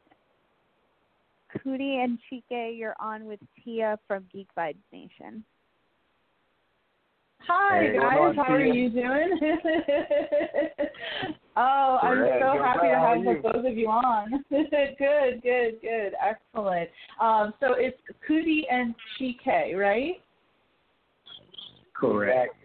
Coodie 1.56 2.04
and 2.04 2.20
Chike, 2.32 2.78
you're 2.78 2.96
on 3.00 3.26
with 3.26 3.40
Tia 3.64 3.98
from 4.08 4.26
Geek 4.34 4.48
Vibes 4.58 4.76
Nation. 4.92 5.44
Hi 7.48 7.80
Hey, 7.80 7.94
guys, 7.98 8.18
on, 8.20 8.36
how 8.36 8.54
are 8.54 8.66
you 8.66 8.90
doing? 8.90 9.40
oh, 11.56 12.00
I'm 12.02 12.18
Good, 12.18 12.42
so 12.42 12.54
good. 12.54 12.62
happy 12.62 12.88
to 12.88 13.00
have 13.00 13.24
you? 13.24 13.40
both 13.42 13.66
of 13.66 13.78
you 13.78 13.88
on. 13.88 14.44
good, 14.50 15.42
good, 15.44 15.82
good, 15.82 16.14
excellent. 16.22 16.90
Um, 17.22 17.54
so 17.60 17.74
it's 17.78 17.98
Coodie 18.28 18.64
and 18.70 18.94
Chike, 19.20 19.76
right? 19.78 20.16
Correct. 21.94 22.56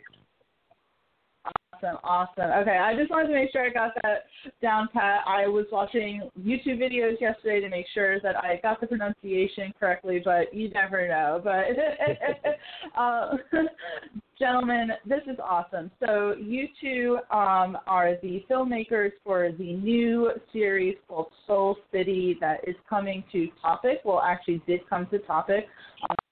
Awesome, 1.83 1.99
awesome. 2.05 2.51
Okay, 2.63 2.79
I 2.79 2.95
just 2.97 3.11
wanted 3.11 3.29
to 3.29 3.35
make 3.35 3.51
sure 3.51 3.65
I 3.65 3.71
got 3.71 3.93
that 4.03 4.27
down 4.61 4.89
pat. 4.93 5.21
I 5.27 5.47
was 5.47 5.67
watching 5.73 6.31
YouTube 6.41 6.79
videos 6.79 7.21
yesterday 7.21 7.61
to 7.61 7.69
make 7.69 7.87
sure 7.93 8.21
that 8.21 8.37
I 8.37 8.61
got 8.63 8.81
the 8.81 8.87
pronunciation 8.87 9.73
correctly, 9.79 10.21
but 10.25 10.55
you 10.55 10.71
never 10.71 11.09
know. 11.09 11.41
But 11.43 13.01
uh, 13.01 13.37
gentlemen, 14.39 14.91
this 15.07 15.23
is 15.27 15.39
awesome. 15.43 15.91
So 16.05 16.35
you 16.39 16.69
two 16.81 17.19
um, 17.31 17.79
are 17.87 18.17
the 18.23 18.45
filmmakers 18.51 19.11
for 19.25 19.51
the 19.51 19.73
new 19.73 20.31
series 20.53 20.97
called 21.09 21.33
Soul 21.47 21.77
City 21.93 22.37
that 22.41 22.61
is 22.67 22.77
coming 22.89 23.25
to 23.33 23.49
Topic. 23.61 24.03
Well, 24.05 24.21
actually, 24.21 24.63
did 24.67 24.89
come 24.89 25.07
to 25.11 25.19
Topic 25.21 25.67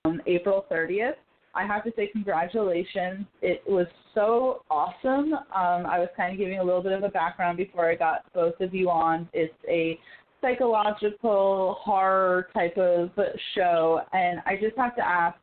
on 0.04 0.22
April 0.26 0.64
30th. 0.70 1.14
I 1.54 1.66
have 1.66 1.84
to 1.84 1.92
say 1.96 2.08
congratulations. 2.08 3.26
It 3.42 3.62
was 3.66 3.86
so 4.14 4.62
awesome. 4.70 5.34
Um, 5.34 5.86
I 5.86 5.98
was 5.98 6.08
kind 6.16 6.32
of 6.32 6.38
giving 6.38 6.58
a 6.58 6.64
little 6.64 6.82
bit 6.82 6.92
of 6.92 7.02
a 7.02 7.08
background 7.08 7.56
before 7.56 7.90
I 7.90 7.96
got 7.96 8.32
both 8.32 8.60
of 8.60 8.74
you 8.74 8.88
on. 8.88 9.28
It's 9.32 9.54
a 9.68 9.98
psychological 10.40 11.76
horror 11.80 12.48
type 12.54 12.76
of 12.78 13.10
show, 13.54 14.00
and 14.12 14.40
I 14.46 14.56
just 14.60 14.76
have 14.76 14.96
to 14.96 15.06
ask, 15.06 15.36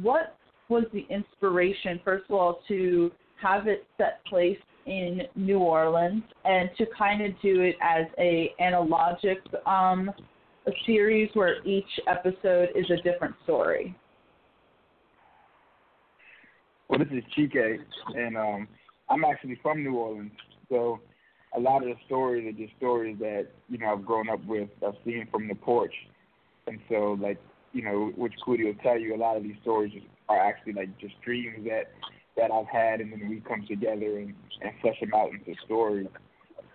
what 0.00 0.36
was 0.68 0.84
the 0.92 1.06
inspiration, 1.10 2.00
first 2.04 2.24
of 2.28 2.36
all, 2.36 2.60
to 2.68 3.10
have 3.42 3.66
it 3.66 3.86
set 3.96 4.24
place 4.26 4.58
in 4.86 5.22
New 5.36 5.58
Orleans 5.58 6.22
and 6.44 6.70
to 6.78 6.86
kind 6.96 7.22
of 7.22 7.32
do 7.42 7.60
it 7.60 7.76
as 7.82 8.06
a 8.18 8.52
analogic 8.60 9.38
um, 9.66 10.10
a 10.66 10.70
series 10.86 11.30
where 11.34 11.64
each 11.66 11.88
episode 12.06 12.70
is 12.74 12.90
a 12.90 12.96
different 13.02 13.34
story? 13.44 13.94
Well, 16.88 16.98
this 16.98 17.08
is 17.10 17.24
Chike, 17.36 17.78
and 18.14 18.36
um, 18.38 18.66
I'm 19.10 19.22
actually 19.22 19.58
from 19.62 19.82
New 19.82 19.94
Orleans, 19.94 20.32
so 20.70 21.00
a 21.54 21.60
lot 21.60 21.82
of 21.82 21.88
the 21.88 21.96
stories 22.06 22.48
are 22.48 22.58
just 22.58 22.74
stories 22.78 23.18
that 23.18 23.48
you 23.68 23.76
know 23.76 23.92
I've 23.92 24.06
grown 24.06 24.30
up 24.30 24.42
with, 24.46 24.70
I've 24.86 24.94
seen 25.04 25.28
from 25.30 25.48
the 25.48 25.54
porch, 25.54 25.92
and 26.66 26.78
so 26.88 27.18
like 27.20 27.38
you 27.74 27.82
know, 27.82 28.10
which 28.16 28.32
Coodie 28.46 28.64
will 28.64 28.82
tell 28.82 28.98
you, 28.98 29.14
a 29.14 29.18
lot 29.18 29.36
of 29.36 29.42
these 29.42 29.56
stories 29.60 29.92
are 30.30 30.40
actually 30.40 30.72
like 30.72 30.98
just 30.98 31.20
dreams 31.20 31.66
that 31.66 31.90
that 32.38 32.50
I've 32.50 32.68
had, 32.68 33.02
and 33.02 33.12
then 33.12 33.28
we 33.28 33.40
come 33.40 33.66
together 33.68 34.18
and, 34.18 34.34
and 34.62 34.72
flesh 34.80 34.98
them 34.98 35.12
out 35.14 35.30
into 35.32 35.60
stories. 35.66 36.08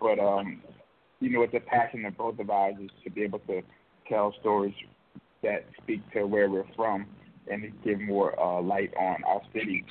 But 0.00 0.20
um, 0.20 0.62
you 1.18 1.30
know, 1.30 1.42
it's 1.42 1.54
a 1.54 1.60
passion 1.60 2.04
of 2.04 2.16
both 2.16 2.38
of 2.38 2.50
ours 2.50 2.76
is 2.80 2.90
to 3.02 3.10
be 3.10 3.22
able 3.22 3.40
to 3.40 3.62
tell 4.08 4.32
stories 4.40 4.74
that 5.42 5.66
speak 5.82 6.08
to 6.12 6.24
where 6.24 6.48
we're 6.48 6.72
from 6.76 7.06
and 7.50 7.72
give 7.84 8.00
more 8.00 8.38
uh, 8.40 8.60
light 8.60 8.92
on 8.98 9.16
our 9.24 9.42
city. 9.52 9.84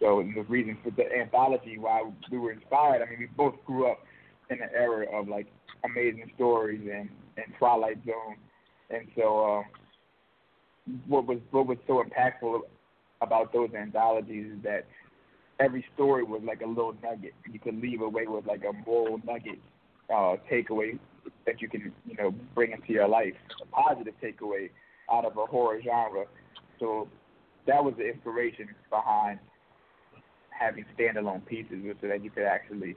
So 0.00 0.24
the 0.34 0.42
reason 0.42 0.76
for 0.82 0.90
the 0.90 1.04
anthology, 1.12 1.78
why 1.78 2.02
we 2.30 2.38
were 2.38 2.52
inspired, 2.52 3.02
I 3.02 3.10
mean, 3.10 3.20
we 3.20 3.26
both 3.36 3.54
grew 3.64 3.90
up 3.90 3.98
in 4.50 4.60
an 4.60 4.68
era 4.74 5.06
of 5.12 5.28
like 5.28 5.46
amazing 5.84 6.30
stories 6.36 6.80
and, 6.82 7.08
and 7.36 7.46
Twilight 7.58 7.98
Zone, 8.04 8.36
and 8.90 9.06
so 9.16 9.58
um, 9.58 9.64
what 11.08 11.26
was 11.26 11.38
what 11.50 11.66
was 11.66 11.78
so 11.86 12.02
impactful 12.02 12.60
about 13.20 13.52
those 13.52 13.70
anthologies 13.74 14.52
is 14.56 14.62
that 14.62 14.84
every 15.60 15.84
story 15.94 16.24
was 16.24 16.42
like 16.44 16.60
a 16.60 16.66
little 16.66 16.94
nugget. 17.02 17.34
You 17.50 17.58
could 17.58 17.80
leave 17.80 18.02
away 18.02 18.26
with 18.26 18.46
like 18.46 18.62
a 18.64 18.72
moral 18.86 19.20
nugget 19.26 19.58
uh, 20.10 20.36
takeaway 20.50 20.98
that 21.46 21.60
you 21.62 21.68
can 21.68 21.92
you 22.06 22.16
know 22.16 22.34
bring 22.54 22.72
into 22.72 22.92
your 22.92 23.08
life, 23.08 23.34
a 23.62 23.66
positive 23.66 24.14
takeaway 24.22 24.70
out 25.10 25.24
of 25.24 25.36
a 25.36 25.46
horror 25.46 25.80
genre. 25.82 26.24
So 26.78 27.08
that 27.66 27.82
was 27.82 27.94
the 27.96 28.08
inspiration 28.08 28.68
behind 28.90 29.38
having 30.50 30.84
standalone 30.98 31.44
pieces, 31.46 31.82
was 31.84 31.96
so 32.00 32.08
that 32.08 32.22
you 32.22 32.30
could 32.30 32.44
actually 32.44 32.96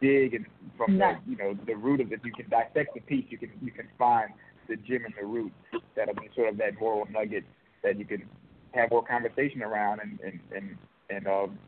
dig 0.00 0.34
and 0.34 0.46
from 0.76 0.98
Nice. 0.98 1.16
the 1.24 1.30
you 1.32 1.36
know 1.36 1.56
the 1.66 1.74
root 1.74 2.00
of 2.00 2.12
it. 2.12 2.20
You 2.24 2.32
can 2.32 2.48
dissect 2.48 2.94
the 2.94 3.00
piece. 3.00 3.24
You 3.28 3.38
can 3.38 3.50
you 3.62 3.70
can 3.70 3.88
find 3.98 4.30
the 4.68 4.76
gem 4.76 5.04
in 5.06 5.14
the 5.18 5.26
root 5.26 5.52
that'll 5.94 6.14
be 6.14 6.28
sort 6.34 6.48
of 6.48 6.58
that 6.58 6.78
moral 6.78 7.06
nugget 7.10 7.44
that 7.82 7.98
you 7.98 8.04
can 8.04 8.22
have 8.72 8.90
more 8.90 9.04
conversation 9.04 9.62
around 9.62 10.00
and 10.00 10.18
and 10.20 10.40
and 10.54 10.76
and 11.08 11.26
um 11.26 11.58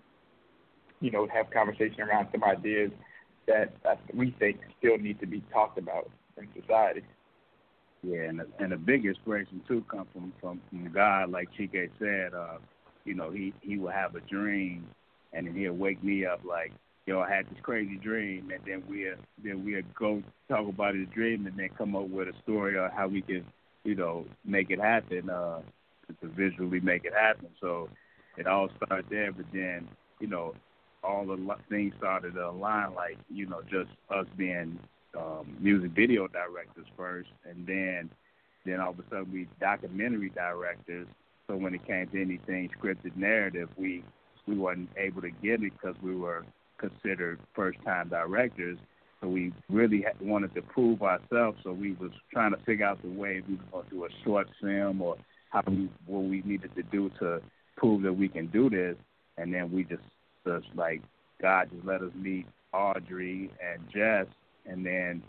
you 1.01 1.11
know 1.11 1.27
have 1.33 1.51
conversation 1.51 2.01
around 2.01 2.29
some 2.33 2.45
ideas 2.45 2.91
that 3.47 3.73
we 4.15 4.35
think 4.39 4.61
still 4.79 4.99
need 4.99 5.19
to 5.21 5.27
be 5.27 5.43
talked 5.53 5.79
about 5.79 6.11
in 6.37 6.47
society. 6.61 7.03
Yeah, 8.03 8.23
and 8.23 8.41
the, 8.41 8.47
and 8.61 8.73
the 8.73 8.77
big 8.77 9.05
inspiration 9.05 9.61
too 9.67 9.85
come 9.91 10.07
from 10.13 10.33
from, 10.41 10.61
from 10.71 10.93
God, 10.93 11.31
like 11.31 11.49
Chike 11.59 11.91
said. 11.99 12.35
Uh, 12.35 12.59
you 13.05 13.15
know, 13.15 13.31
he 13.31 13.53
he 13.61 13.79
will 13.79 13.91
have 13.91 14.15
a 14.15 14.21
dream, 14.21 14.87
and 15.33 15.47
then 15.47 15.55
he'll 15.55 15.73
wake 15.73 16.03
me 16.05 16.25
up 16.25 16.41
like, 16.45 16.73
yo, 17.07 17.21
I 17.21 17.35
had 17.35 17.47
this 17.47 17.59
crazy 17.63 17.97
dream, 17.97 18.51
and 18.53 18.61
then 18.67 18.85
we'll 18.89 19.17
then 19.43 19.65
we'll 19.65 19.83
go 19.99 20.23
talk 20.49 20.69
about 20.69 20.95
his 20.95 21.09
dream, 21.09 21.47
and 21.47 21.59
then 21.59 21.71
come 21.77 21.97
up 21.97 22.09
with 22.09 22.29
a 22.29 22.43
story 22.43 22.79
on 22.79 22.91
how 22.91 23.09
we 23.09 23.23
can, 23.23 23.45
you 23.85 23.95
know, 23.95 24.27
make 24.45 24.71
it 24.71 24.81
happen, 24.81 25.29
uh, 25.29 25.61
to 26.21 26.29
visually 26.29 26.81
make 26.81 27.05
it 27.05 27.15
happen. 27.15 27.49
So 27.61 27.89
it 28.37 28.47
all 28.47 28.69
started 28.77 29.07
there, 29.11 29.33
but 29.33 29.47
then 29.53 29.89
you 30.21 30.27
know, 30.29 30.55
all 31.03 31.27
the 31.27 31.55
things 31.69 31.95
started 31.99 32.35
to 32.35 32.49
align, 32.49 32.95
like 32.95 33.19
you 33.29 33.47
know, 33.47 33.63
just 33.63 33.91
us 34.11 34.27
being 34.37 34.79
um, 35.17 35.57
music 35.61 35.93
video 35.93 36.29
directors 36.29 36.87
first, 36.97 37.31
and 37.49 37.67
then 37.67 38.11
then 38.67 38.81
all 38.81 38.91
of 38.91 38.99
a 38.99 39.03
sudden 39.11 39.33
we 39.33 39.49
documentary 39.61 40.31
directors. 40.31 41.07
So 41.47 41.57
when 41.57 41.75
it 41.75 41.87
came 41.87 42.07
to 42.09 42.21
anything 42.21 42.69
scripted 42.79 43.17
narrative, 43.17 43.69
we 43.77 44.05
we 44.47 44.57
wasn't 44.57 44.91
able 44.97 45.23
to 45.23 45.31
get 45.31 45.63
it 45.63 45.73
because 45.73 45.97
we 46.03 46.15
were 46.15 46.45
considered 46.79 47.39
first 47.55 47.79
time 47.85 48.09
directors. 48.09 48.79
So 49.21 49.29
we 49.29 49.53
really 49.69 50.05
wanted 50.21 50.55
to 50.55 50.63
prove 50.63 51.03
ourselves. 51.03 51.59
So 51.65 51.73
we 51.73 51.93
was 51.93 52.13
trying 52.33 52.53
to 52.53 52.59
figure 52.65 52.87
out 52.87 53.03
the 53.03 53.11
way 53.11 53.43
we 53.49 53.57
were 53.57 53.63
going 53.73 53.85
to 53.85 53.91
do 53.91 54.05
a 54.05 54.09
short 54.25 54.49
film 54.61 55.03
or 55.03 55.17
how 55.51 55.63
we 55.67 55.89
what 56.07 56.25
we 56.25 56.43
needed 56.45 56.75
to 56.77 56.83
do 56.85 57.11
to 57.21 57.41
prove 57.77 58.03
that 58.03 58.13
we 58.13 58.29
can 58.29 58.47
do 58.49 58.71
this. 58.71 58.97
And 59.37 59.53
then 59.53 59.73
we 59.73 59.85
just 59.85 60.03
just 60.47 60.67
like 60.75 61.03
God 61.41 61.69
just 61.73 61.85
let 61.85 62.03
us 62.03 62.13
meet 62.15 62.47
Audrey 62.73 63.51
and 63.65 63.83
Jess, 63.93 64.27
and 64.69 64.85
then 64.85 65.23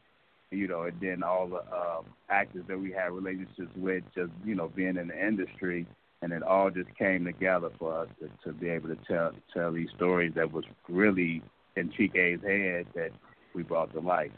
you 0.52 0.68
know, 0.68 0.84
and 0.84 1.00
then 1.00 1.24
all 1.24 1.48
the 1.48 1.62
um, 1.76 2.06
actors 2.30 2.64
that 2.68 2.80
we 2.80 2.92
had 2.92 3.12
relationships 3.12 3.72
with, 3.76 4.04
just 4.16 4.32
you 4.44 4.56
know, 4.56 4.72
being 4.76 4.98
in 4.98 5.10
the 5.10 5.28
industry, 5.28 5.86
and 6.22 6.34
it 6.34 6.44
all 6.44 6.70
just 6.72 6.90
came 6.98 7.26
together 7.26 7.70
for 7.78 8.02
us 8.02 8.08
to, 8.20 8.30
to 8.44 8.58
be 8.58 8.70
able 8.70 8.90
to 8.90 8.98
tell 9.08 9.32
tell 9.54 9.72
these 9.72 9.90
stories 9.96 10.34
that 10.36 10.52
was 10.52 10.66
really 10.88 11.42
in 11.76 11.92
Chike's 11.92 12.44
head 12.44 12.88
that 12.96 13.12
we 13.54 13.64
brought 13.64 13.94
to 13.94 14.00
life. 14.00 14.32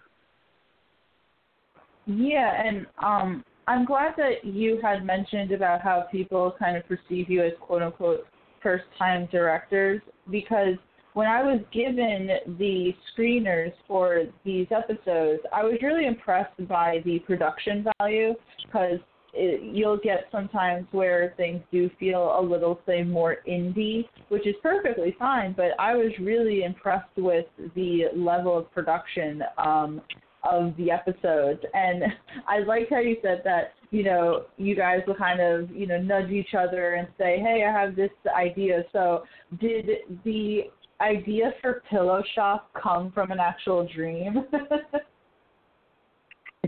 Yeah, 2.06 2.62
and 2.62 2.86
um, 3.02 3.44
I'm 3.68 3.86
glad 3.86 4.14
that 4.18 4.44
you 4.44 4.80
had 4.84 5.06
mentioned 5.06 5.52
about 5.52 5.82
how 5.82 6.08
people 6.12 6.56
kind 6.60 6.76
of 6.76 6.84
perceive 6.88 7.30
you 7.30 7.44
as 7.44 7.54
quote 7.62 7.82
unquote 7.82 8.26
first 8.62 8.84
time 8.98 9.28
directors 9.32 10.02
because 10.30 10.76
when 11.14 11.28
I 11.28 11.44
was 11.44 11.62
given 11.74 12.30
the 12.58 12.94
screeners 13.12 13.74
for 13.88 14.24
these 14.46 14.68
episodes, 14.72 15.42
I 15.54 15.64
was 15.64 15.78
really 15.82 16.06
impressed 16.06 16.68
by 16.68 17.02
the 17.06 17.20
production 17.20 17.86
value 18.00 18.34
because 18.66 19.00
you'll 19.34 19.98
get 19.98 20.26
sometimes 20.32 20.86
where 20.92 21.34
things 21.38 21.62
do 21.72 21.90
feel 22.00 22.38
a 22.38 22.42
little, 22.42 22.80
say, 22.86 23.04
more 23.04 23.38
indie, 23.48 24.06
which 24.30 24.46
is 24.46 24.56
perfectly 24.62 25.16
fine. 25.18 25.54
But 25.56 25.72
I 25.80 25.96
was 25.96 26.12
really 26.20 26.64
impressed 26.64 27.16
with 27.18 27.46
the 27.76 28.06
level 28.16 28.58
of 28.58 28.72
production 28.72 29.42
um, 29.58 30.02
of 30.44 30.76
the 30.78 30.92
episodes, 30.92 31.60
and 31.74 32.04
I 32.48 32.60
liked 32.60 32.90
how 32.90 33.00
you 33.00 33.18
said 33.22 33.42
that 33.46 33.74
you 33.92 34.04
know, 34.04 34.46
you 34.58 34.74
guys 34.74 35.02
will 35.06 35.16
kind 35.16 35.42
of, 35.42 35.70
you 35.70 35.86
know, 35.86 36.02
nudge 36.02 36.32
each 36.32 36.54
other 36.58 36.94
and 36.94 37.10
say, 37.18 37.40
"Hey, 37.40 37.66
I 37.68 37.72
have 37.72 37.94
this 37.96 38.10
idea." 38.34 38.86
So, 38.94 39.24
did 39.60 39.86
the 40.24 40.72
idea 41.02 41.54
for 41.62 41.84
Pillow 41.90 42.24
Shop 42.36 42.70
come 42.82 43.12
from 43.12 43.32
an 43.32 43.40
actual 43.40 43.88
dream? 43.94 44.46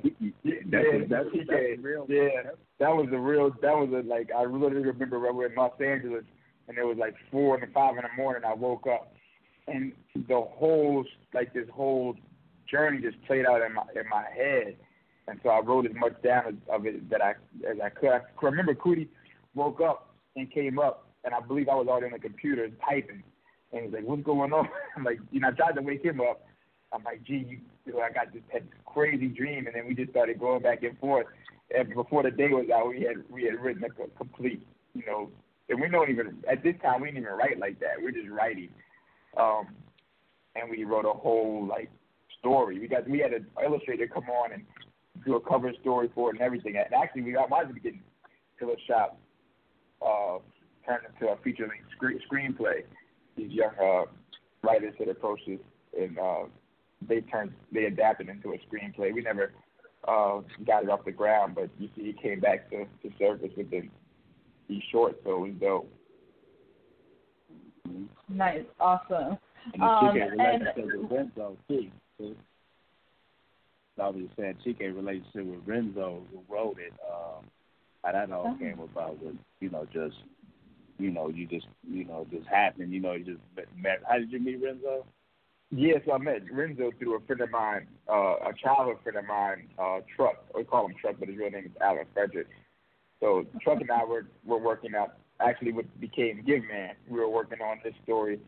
yeah, 0.04 0.54
that's, 0.66 1.10
that's, 1.10 1.30
that's 1.48 1.82
real. 1.82 2.06
Yeah, 2.10 2.52
that 2.80 2.90
was 2.90 3.08
a 3.14 3.18
real. 3.18 3.52
That 3.62 3.76
was 3.76 3.90
a 3.94 4.08
like. 4.08 4.30
I 4.36 4.44
literally 4.44 4.86
remember 4.86 5.20
when 5.20 5.36
we 5.36 5.44
were 5.44 5.50
in 5.50 5.56
Los 5.56 5.80
Angeles, 5.80 6.24
and 6.68 6.78
it 6.78 6.84
was 6.84 6.98
like 7.00 7.16
four 7.32 7.58
and 7.58 7.74
five 7.74 7.96
in 7.96 8.04
the 8.04 8.22
morning. 8.22 8.44
I 8.46 8.54
woke 8.54 8.88
up, 8.88 9.14
and 9.68 9.94
the 10.28 10.42
whole 10.42 11.06
like 11.34 11.54
this 11.54 11.68
whole 11.74 12.16
journey 12.70 13.02
just 13.02 13.22
played 13.26 13.46
out 13.46 13.62
in 13.62 13.74
my 13.74 13.84
in 13.96 14.10
my 14.10 14.26
head, 14.36 14.76
and 15.28 15.40
so 15.44 15.50
I 15.50 15.60
wrote 15.60 15.86
as 15.86 15.96
much 15.96 16.22
down 16.24 16.48
as, 16.48 16.54
of 16.70 16.86
it 16.86 17.10
that 17.10 17.22
I 17.22 17.32
as 17.70 17.78
I 17.84 17.90
could. 17.90 18.10
I 18.10 18.22
remember 18.42 18.74
Coodie 18.74 19.10
woke 19.56 19.82
up 19.82 20.16
and 20.36 20.52
came 20.52 20.80
up, 20.80 21.08
and 21.24 21.34
I 21.34 21.40
believe 21.40 21.70
I 21.70 21.76
was 21.76 21.88
already 21.88 22.08
on 22.08 22.14
the 22.14 22.20
computer 22.20 22.70
typing, 22.90 23.24
and 23.74 23.86
he's 23.86 23.94
like, 23.94 24.04
"What's 24.04 24.24
going 24.24 24.54
on?" 24.54 24.70
I'm 24.98 25.04
like, 25.04 25.20
you 25.32 25.40
know, 25.40 25.50
I 25.50 25.52
tried 25.52 25.74
to 25.74 25.82
wake 25.82 26.04
him 26.04 26.22
up. 26.22 26.46
I'm 26.94 27.04
like, 27.04 27.24
"Gee, 27.24 27.46
you, 27.50 27.60
you 27.86 27.94
know, 27.94 28.00
I 28.00 28.12
got 28.12 28.34
this 28.34 28.44
had 28.52 28.64
this 28.64 28.80
crazy 28.86 29.28
dream," 29.28 29.68
and 29.68 29.76
then 29.76 29.88
we 29.88 29.96
just 29.96 30.12
started 30.12 30.40
going 30.40 30.62
back 30.62 30.84
and 30.84 30.98
forth. 31.00 31.28
And 31.76 31.94
before 31.94 32.24
the 32.24 32.32
day 32.32 32.50
was 32.50 32.68
out, 32.74 32.90
we 32.90 33.02
had 33.02 33.18
we 33.30 33.44
had 33.44 33.60
written 33.60 33.84
a 33.84 34.08
complete, 34.18 34.66
you 34.94 35.04
know, 35.06 35.30
and 35.70 35.82
we 35.82 35.90
don't 35.90 36.10
even 36.10 36.44
at 36.50 36.64
this 36.64 36.76
time 36.82 37.02
we 37.02 37.08
didn't 37.08 37.24
even 37.24 37.34
write 37.34 37.60
like 37.60 37.80
that. 37.80 38.02
We're 38.02 38.12
just 38.12 38.30
writing, 38.30 38.70
um, 39.38 39.68
and 40.56 40.70
we 40.70 40.84
wrote 40.84 41.06
a 41.06 41.14
whole 41.14 41.66
like 41.68 41.90
story. 42.40 42.80
We 42.80 42.88
got 42.88 43.10
we 43.10 43.20
had 43.20 43.34
an 43.34 43.48
illustrator 43.64 44.08
come 44.08 44.30
on 44.30 44.52
and 44.54 44.64
do 45.26 45.36
a 45.36 45.42
cover 45.42 45.72
story 45.82 46.10
for 46.14 46.30
it 46.30 46.34
and 46.34 46.42
everything. 46.42 46.76
And 46.78 46.94
actually, 46.94 47.24
we 47.24 47.34
got 47.34 47.50
wanted 47.50 47.74
to 47.74 47.80
get 47.80 47.94
Pillow 48.60 48.76
Shop 48.88 49.18
uh, 50.06 50.38
turned 50.86 51.06
into 51.14 51.32
a 51.32 51.38
feature 51.38 51.68
length 51.68 51.88
screenplay. 52.00 52.84
These 53.36 53.52
young 53.52 53.74
uh, 53.82 54.06
writers 54.62 54.94
had 54.98 55.10
approached 55.10 55.48
us 55.48 55.60
and 56.00 56.18
uh, 56.18 56.44
they 57.08 57.22
turned 57.22 57.54
they 57.72 57.86
adapted 57.86 58.30
into 58.30 58.54
a 58.54 58.58
screenplay. 58.58 59.14
We 59.14 59.22
never 59.22 59.52
uh, 60.08 60.42
got 60.66 60.84
it 60.84 60.90
off 60.90 61.06
the 61.06 61.12
ground, 61.12 61.56
but 61.56 61.70
you 61.80 61.90
see, 61.96 62.04
it 62.04 62.22
came 62.22 62.40
back 62.40 62.70
to, 62.72 62.86
to 62.86 63.16
surface 63.18 63.52
within 63.56 63.90
these 64.68 64.82
shorts, 64.92 65.18
so 65.24 65.46
it 65.46 65.50
was 65.50 65.54
dope. 65.60 65.92
Nice, 68.30 68.64
awesome. 68.80 69.38
And 69.74 69.82
the 69.82 69.86
um, 69.86 70.16
relationship 70.16 70.78
and, 70.78 71.02
with 71.02 71.12
Renzo 71.12 71.58
too. 71.68 71.88
So, 72.20 72.34
I 74.02 74.08
was 74.10 74.24
saying 74.38 74.56
Chike 74.66 74.96
relationship 74.96 75.46
with 75.46 75.62
Renzo 75.66 76.24
who 76.32 76.54
wrote 76.54 76.78
it. 76.80 76.94
Um, 77.10 77.46
how 78.04 78.12
that 78.12 78.32
all 78.32 78.56
oh. 78.56 78.60
came 78.60 78.80
about 78.80 79.22
was 79.24 79.36
you 79.62 79.70
know 79.70 79.86
just 79.94 80.16
you 80.98 81.12
know 81.12 81.30
you 81.30 81.48
just 81.48 81.68
you 81.90 82.06
know 82.06 82.26
just 82.32 82.48
happened. 82.48 82.94
You 82.94 83.00
know 83.00 83.14
you 83.14 83.26
just 83.26 83.40
met. 83.78 84.02
How 84.08 84.18
did 84.18 84.32
you 84.32 84.40
meet 84.40 84.62
Renzo? 84.62 85.06
Yes, 85.72 86.02
I 86.12 86.18
met 86.20 86.42
Renzo 86.52 86.92
through 87.00 87.18
a 87.18 87.20
friend 87.22 87.42
of 87.42 87.50
mine, 87.50 87.88
uh, 88.08 88.36
a 88.50 88.54
childhood 88.62 88.98
friend 89.02 89.18
of 89.18 89.26
mine, 89.26 89.70
uh, 89.80 90.00
Truck. 90.16 90.46
We 90.56 90.64
call 90.64 90.86
him 90.86 90.94
Truck, 91.02 91.16
but 91.20 91.30
his 91.30 91.38
real 91.38 91.50
name 91.50 91.66
is 91.66 91.72
Alan 91.82 92.06
Frederick. 92.14 92.48
So 93.20 93.46
Truck 93.62 93.82
and 93.82 93.90
I 93.90 94.04
were 94.04 94.28
were 94.46 94.60
working 94.60 94.94
out. 94.96 95.18
Actually, 95.40 95.72
what 95.72 95.86
became 96.00 96.44
Give 96.46 96.64
Man. 96.66 96.96
We 97.10 97.20
were 97.20 97.30
working 97.30 97.60
on 97.60 97.80
this 97.84 97.94
story 98.04 98.40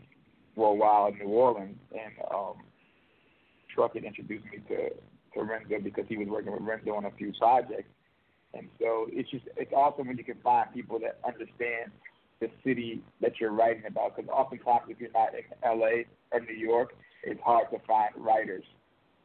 for 0.55 0.71
a 0.71 0.75
while 0.75 1.07
in 1.07 1.17
New 1.17 1.33
Orleans, 1.33 1.77
and 1.91 2.13
um, 2.33 2.55
Truck 3.73 3.95
had 3.95 4.03
introduced 4.03 4.45
me 4.45 4.59
to 4.69 4.89
to 5.33 5.43
Renzo 5.43 5.79
because 5.83 6.05
he 6.07 6.17
was 6.17 6.27
working 6.27 6.53
with 6.53 6.61
Renzo 6.61 6.93
on 6.93 7.05
a 7.05 7.11
few 7.11 7.33
projects. 7.39 7.89
And 8.53 8.69
so 8.79 9.07
it's 9.11 9.29
just 9.29 9.45
it's 9.57 9.73
awesome 9.73 10.07
when 10.07 10.17
you 10.17 10.23
can 10.23 10.37
find 10.43 10.71
people 10.73 10.99
that 10.99 11.19
understand 11.25 11.91
the 12.39 12.49
city 12.63 13.01
that 13.21 13.39
you're 13.39 13.51
writing 13.51 13.83
about. 13.87 14.15
Because 14.15 14.29
oftentimes, 14.29 14.85
if 14.89 14.99
you're 14.99 15.11
not 15.11 15.29
in 15.33 15.43
LA 15.63 16.03
or 16.31 16.39
New 16.41 16.55
York, 16.55 16.93
it's 17.23 17.41
hard 17.41 17.67
to 17.71 17.79
find 17.87 18.11
writers, 18.17 18.63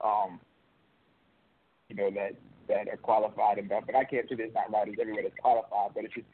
um, 0.01 0.40
you 1.88 1.96
know, 1.96 2.11
that 2.11 2.37
that 2.68 2.88
are 2.88 2.96
qualified 2.96 3.59
and 3.59 3.68
But 3.68 3.96
I 3.96 4.05
can't 4.05 4.29
say 4.29 4.37
there's 4.37 4.55
not 4.55 4.70
writers 4.73 4.94
everywhere 5.01 5.25
that's 5.25 5.35
qualified, 5.40 5.90
but 5.94 6.05
it's 6.05 6.14
just 6.14 6.27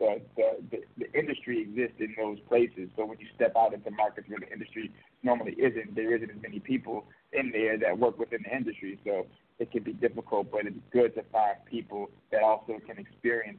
the, 0.00 0.20
the 0.36 0.48
the 0.70 0.78
the 0.98 1.18
industry 1.18 1.62
exists 1.62 1.96
in 2.00 2.14
those 2.18 2.40
places. 2.48 2.90
So 2.96 3.06
when 3.06 3.18
you 3.20 3.26
step 3.34 3.52
out 3.56 3.74
into 3.74 3.90
markets 3.92 4.28
where 4.28 4.40
the 4.40 4.52
industry 4.52 4.90
normally 5.22 5.52
isn't, 5.52 5.94
there 5.94 6.14
isn't 6.16 6.30
as 6.30 6.42
many 6.42 6.58
people 6.58 7.06
in 7.32 7.50
there 7.52 7.78
that 7.78 7.98
work 7.98 8.18
within 8.18 8.40
the 8.44 8.54
industry. 8.54 8.98
So 9.04 9.26
it 9.58 9.70
can 9.70 9.82
be 9.84 9.92
difficult, 9.92 10.50
but 10.50 10.66
it's 10.66 10.76
good 10.92 11.14
to 11.14 11.22
find 11.30 11.56
people 11.70 12.10
that 12.32 12.42
also 12.42 12.80
can 12.86 12.98
experience 12.98 13.58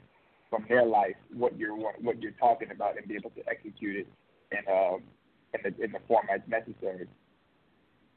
from 0.55 0.65
their 0.69 0.85
life 0.85 1.15
what 1.33 1.57
you're 1.57 1.75
what 1.75 2.21
you're 2.21 2.31
talking 2.33 2.71
about 2.71 2.97
and 2.97 3.07
be 3.07 3.15
able 3.15 3.31
to 3.31 3.41
execute 3.49 3.97
it 3.97 4.07
in 4.51 4.73
um 4.73 5.01
in 5.53 5.59
the 5.63 5.83
in 5.83 5.91
the 5.91 5.99
format 6.07 6.47
necessary. 6.47 7.07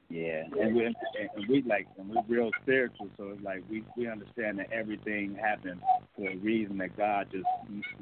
Yeah, 0.09 0.45
and 0.59 0.75
we 0.75 0.87
and 0.87 1.49
we 1.49 1.63
like 1.63 1.87
and 1.99 2.09
we're 2.09 2.23
real 2.29 2.51
spiritual, 2.63 3.09
so 3.17 3.31
it's 3.35 3.43
like 3.43 3.63
we 3.69 3.85
we 3.97 4.09
understand 4.09 4.59
that 4.59 4.73
everything 4.73 5.37
happens 5.41 5.83
for 6.17 6.31
a 6.31 6.37
reason. 6.37 6.79
That 6.79 6.97
God 6.97 7.29
just 7.31 7.47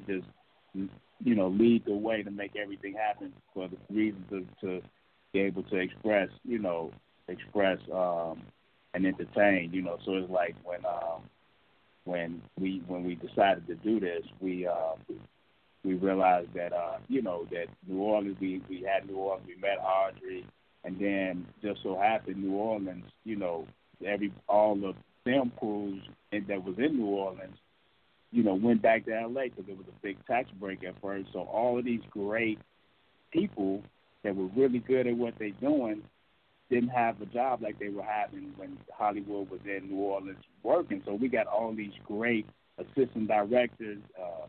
just 0.07 0.27
you 0.75 1.35
know 1.35 1.49
lead 1.49 1.85
the 1.87 1.97
way 1.97 2.23
to 2.23 2.31
make 2.31 2.55
everything 2.57 2.95
happen 2.95 3.33
for 3.55 3.69
the 3.69 3.77
reason 3.91 4.25
to 4.31 4.47
to 4.61 4.83
be 5.33 5.41
able 5.41 5.63
to 5.65 5.77
express 5.77 6.29
you 6.45 6.59
know 6.59 6.93
express 7.29 7.79
um 7.93 8.43
and 8.95 9.05
entertain. 9.07 9.73
You 9.73 9.83
know, 9.83 9.99
so 10.05 10.15
it's 10.15 10.31
like 10.31 10.55
when 10.63 10.85
um 10.87 11.23
when 12.07 12.41
we 12.59 12.83
when 12.87 13.05
we 13.05 13.17
decided 13.17 13.67
to 13.67 13.75
do 13.77 14.01
this, 14.01 14.23
we 14.41 14.67
um 14.67 14.99
we 15.85 15.95
realized 15.95 16.55
that 16.55 16.73
uh 16.73 16.99
you 17.09 17.21
know 17.21 17.47
that 17.51 17.67
New 17.87 17.99
Orleans 17.99 18.37
we 18.41 18.63
we 18.69 18.83
had 18.83 19.07
New 19.07 19.17
Orleans, 19.17 19.47
we 19.47 19.57
met 19.61 19.79
Audrey 19.79 20.47
and 20.87 20.99
then 21.01 21.47
just 21.63 21.83
so 21.83 21.99
happened 21.99 22.43
New 22.43 22.55
Orleans, 22.55 23.05
you 23.25 23.37
know, 23.37 23.67
every 24.07 24.33
all 24.49 24.77
the 24.77 24.95
film 25.25 25.53
crews 25.59 26.03
that 26.31 26.65
was 26.65 26.77
in 26.79 26.97
New 26.97 27.07
Orleans, 27.07 27.57
you 28.31 28.45
know, 28.45 28.55
went 28.55 28.83
back 28.83 29.05
to 29.07 29.11
LA 29.11 29.45
because 29.45 29.65
it 29.69 29.77
was 29.77 29.87
a 29.89 30.03
big 30.03 30.25
tax 30.27 30.49
break 30.61 30.85
at 30.85 30.95
first. 31.03 31.29
So 31.33 31.41
all 31.41 31.79
of 31.79 31.85
these 31.85 32.03
great 32.11 32.61
people 33.33 33.83
that 34.23 34.37
were 34.37 34.47
really 34.57 34.79
good 34.79 35.09
at 35.09 35.17
what 35.17 35.35
they're 35.39 35.51
doing 35.61 36.03
didn't 36.71 36.89
have 36.89 37.21
a 37.21 37.27
job 37.27 37.63
like 37.63 37.79
they 37.79 37.89
were 37.89 38.03
having 38.03 38.53
when 38.57 38.77
Hollywood 38.93 39.51
was 39.51 39.61
in 39.65 39.89
New 39.89 39.99
Orleans 39.99 40.43
working. 40.63 41.03
So 41.05 41.15
we 41.15 41.29
got 41.29 41.47
all 41.47 41.75
these 41.75 41.93
great 42.05 42.47
assistant 42.79 43.29
directors, 43.29 43.99
uh, 44.21 44.47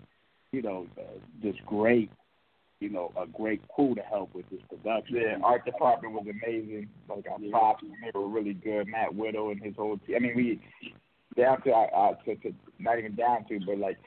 you 0.52 0.62
know, 0.62 0.88
uh, 0.98 1.20
just 1.42 1.64
great 1.66 2.10
you 2.80 2.90
know, 2.90 3.12
a 3.20 3.26
great 3.26 3.68
crew 3.70 3.96
to 3.96 4.02
help 4.02 4.34
with 4.36 4.48
this 4.50 4.60
production. 4.70 5.18
Yeah, 5.18 5.38
art 5.44 5.66
department 5.66 6.14
was 6.14 6.28
amazing. 6.30 6.90
Like 7.10 7.26
our 7.32 7.40
yeah. 7.40 7.52
props, 7.52 7.84
they 7.84 8.18
were 8.18 8.28
really 8.28 8.54
good. 8.54 8.88
Matt 8.88 9.16
Widow 9.16 9.50
and 9.50 9.62
his 9.62 9.76
whole 9.76 9.98
team. 10.06 10.16
I 10.16 10.20
mean, 10.20 10.36
we 10.36 10.62
down 11.36 11.62
to 11.64 11.72
uh, 11.72 12.14
to, 12.26 12.36
to 12.36 12.54
not 12.80 13.00
even 13.00 13.16
down 13.16 13.46
to, 13.50 13.60
but 13.66 13.80
like 13.80 13.98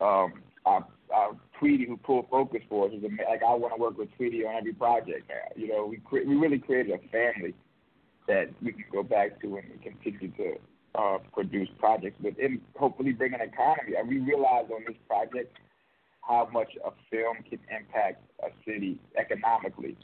um, 0.00 0.42
our, 0.64 0.86
our 1.12 1.36
Tweety 1.58 1.86
who 1.86 1.96
pulled 1.96 2.28
focus 2.30 2.60
for 2.68 2.86
us 2.86 2.92
like 3.02 3.42
I 3.42 3.54
want 3.54 3.74
to 3.74 3.80
work 3.80 3.96
with 3.96 4.14
Tweety 4.16 4.44
on 4.44 4.56
every 4.56 4.74
project. 4.74 5.28
Now. 5.28 5.52
You 5.56 5.68
know, 5.68 5.86
we 5.86 5.98
cre- 5.98 6.26
we 6.26 6.36
really 6.36 6.58
created 6.58 6.92
a 6.92 7.08
family 7.08 7.54
that 8.28 8.50
we 8.62 8.72
can 8.72 8.84
go 8.92 9.02
back 9.02 9.40
to 9.40 9.56
and 9.56 9.82
continue 9.82 10.30
to 10.36 10.56
uh, 10.94 11.18
produce 11.32 11.68
projects 11.78 12.18
and 12.22 12.60
hopefully 12.76 13.12
bring 13.12 13.34
an 13.34 13.40
economy. 13.40 13.96
And 13.98 14.08
we 14.08 14.18
realized 14.18 14.70
on 14.70 14.84
this 14.86 14.96
project 15.06 15.56
how 16.22 16.48
much 16.52 16.72
a 16.84 16.90
film 17.10 17.36
can 17.48 17.60
impact 17.70 18.22
a 18.42 18.48
city 18.64 18.98
economically. 19.16 19.96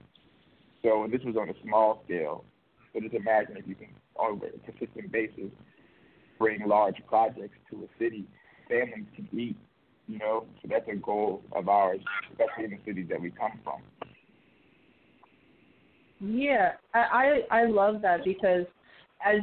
So 0.83 1.09
this 1.11 1.21
was 1.25 1.37
on 1.37 1.49
a 1.49 1.55
small 1.63 2.03
scale. 2.05 2.45
So 2.93 3.01
just 3.01 3.15
imagine 3.15 3.57
if 3.57 3.67
you 3.67 3.75
can, 3.75 3.89
on 4.17 4.41
a 4.43 4.71
consistent 4.71 5.11
basis, 5.11 5.51
bring 6.39 6.67
large 6.67 6.97
projects 7.07 7.57
to 7.71 7.85
a 7.85 7.89
city, 7.99 8.25
families 8.69 9.07
can 9.17 9.29
eat. 9.39 9.57
You 10.13 10.19
know, 10.19 10.45
so 10.61 10.69
that's 10.69 10.87
a 10.93 10.97
goal 10.97 11.41
of 11.53 11.71
ours, 11.71 12.01
especially 12.33 12.65
in 12.65 12.71
the 12.73 12.79
cities 12.85 13.07
that 13.09 13.19
we 13.19 13.31
come 13.31 13.59
from. 13.65 13.81
Yeah, 16.21 16.73
I 16.93 17.39
I 17.51 17.65
love 17.65 18.03
that 18.03 18.23
because 18.23 18.67
as 19.25 19.41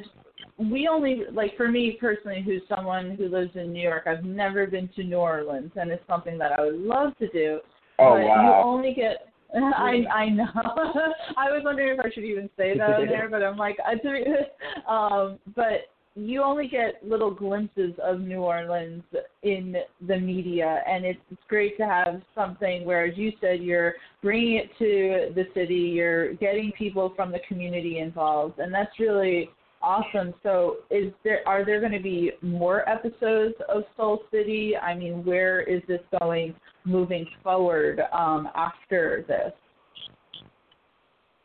we 0.59 0.87
only 0.87 1.23
like 1.33 1.57
for 1.57 1.69
me 1.69 1.97
personally 1.99 2.43
who's 2.45 2.61
someone 2.69 3.15
who 3.15 3.29
lives 3.29 3.49
in 3.55 3.73
New 3.73 3.81
York, 3.81 4.03
I've 4.05 4.23
never 4.23 4.67
been 4.67 4.87
to 4.95 5.03
New 5.03 5.15
Orleans 5.17 5.71
and 5.75 5.89
it's 5.89 6.05
something 6.07 6.37
that 6.37 6.51
I 6.51 6.61
would 6.61 6.79
love 6.79 7.17
to 7.17 7.27
do. 7.29 7.61
Oh 7.97 8.13
but 8.13 8.25
wow. 8.25 8.43
You 8.43 8.69
only 8.69 8.93
get 8.93 9.27
I 9.55 10.03
I 10.13 10.29
know. 10.29 10.45
I 10.55 11.49
was 11.49 11.63
wondering 11.65 11.97
if 11.97 12.05
I 12.05 12.11
should 12.13 12.25
even 12.25 12.47
say 12.55 12.77
that 12.77 13.01
in 13.01 13.07
there, 13.07 13.27
but 13.27 13.41
I'm 13.41 13.57
like, 13.57 13.77
I, 13.83 13.93
um, 14.87 15.39
but 15.55 15.89
you 16.27 16.43
only 16.43 16.67
get 16.67 16.95
little 17.03 17.31
glimpses 17.31 17.93
of 18.03 18.19
New 18.19 18.41
Orleans 18.41 19.03
in 19.43 19.75
the 20.07 20.17
media, 20.19 20.81
and 20.87 21.05
it's, 21.05 21.19
it's 21.31 21.41
great 21.47 21.77
to 21.77 21.85
have 21.85 22.21
something 22.35 22.85
where, 22.85 23.05
as 23.05 23.17
you 23.17 23.31
said, 23.39 23.61
you're 23.61 23.95
bringing 24.21 24.55
it 24.55 24.69
to 24.79 25.33
the 25.35 25.45
city, 25.53 25.75
you're 25.75 26.33
getting 26.35 26.71
people 26.77 27.13
from 27.15 27.31
the 27.31 27.39
community 27.47 27.99
involved, 27.99 28.59
and 28.59 28.73
that's 28.73 28.99
really 28.99 29.49
Awesome. 29.81 30.33
So, 30.43 30.77
is 30.91 31.13
there 31.23 31.39
are 31.47 31.63
there 31.63 31.79
going 31.79 31.93
to 31.93 32.01
be 32.01 32.31
more 32.41 32.87
episodes 32.89 33.55
of 33.69 33.83
Soul 33.95 34.23
City? 34.29 34.75
I 34.75 34.93
mean, 34.93 35.23
where 35.23 35.61
is 35.61 35.81
this 35.87 36.01
going 36.19 36.53
moving 36.83 37.25
forward 37.41 38.01
um, 38.11 38.49
after 38.55 39.23
this? 39.27 39.53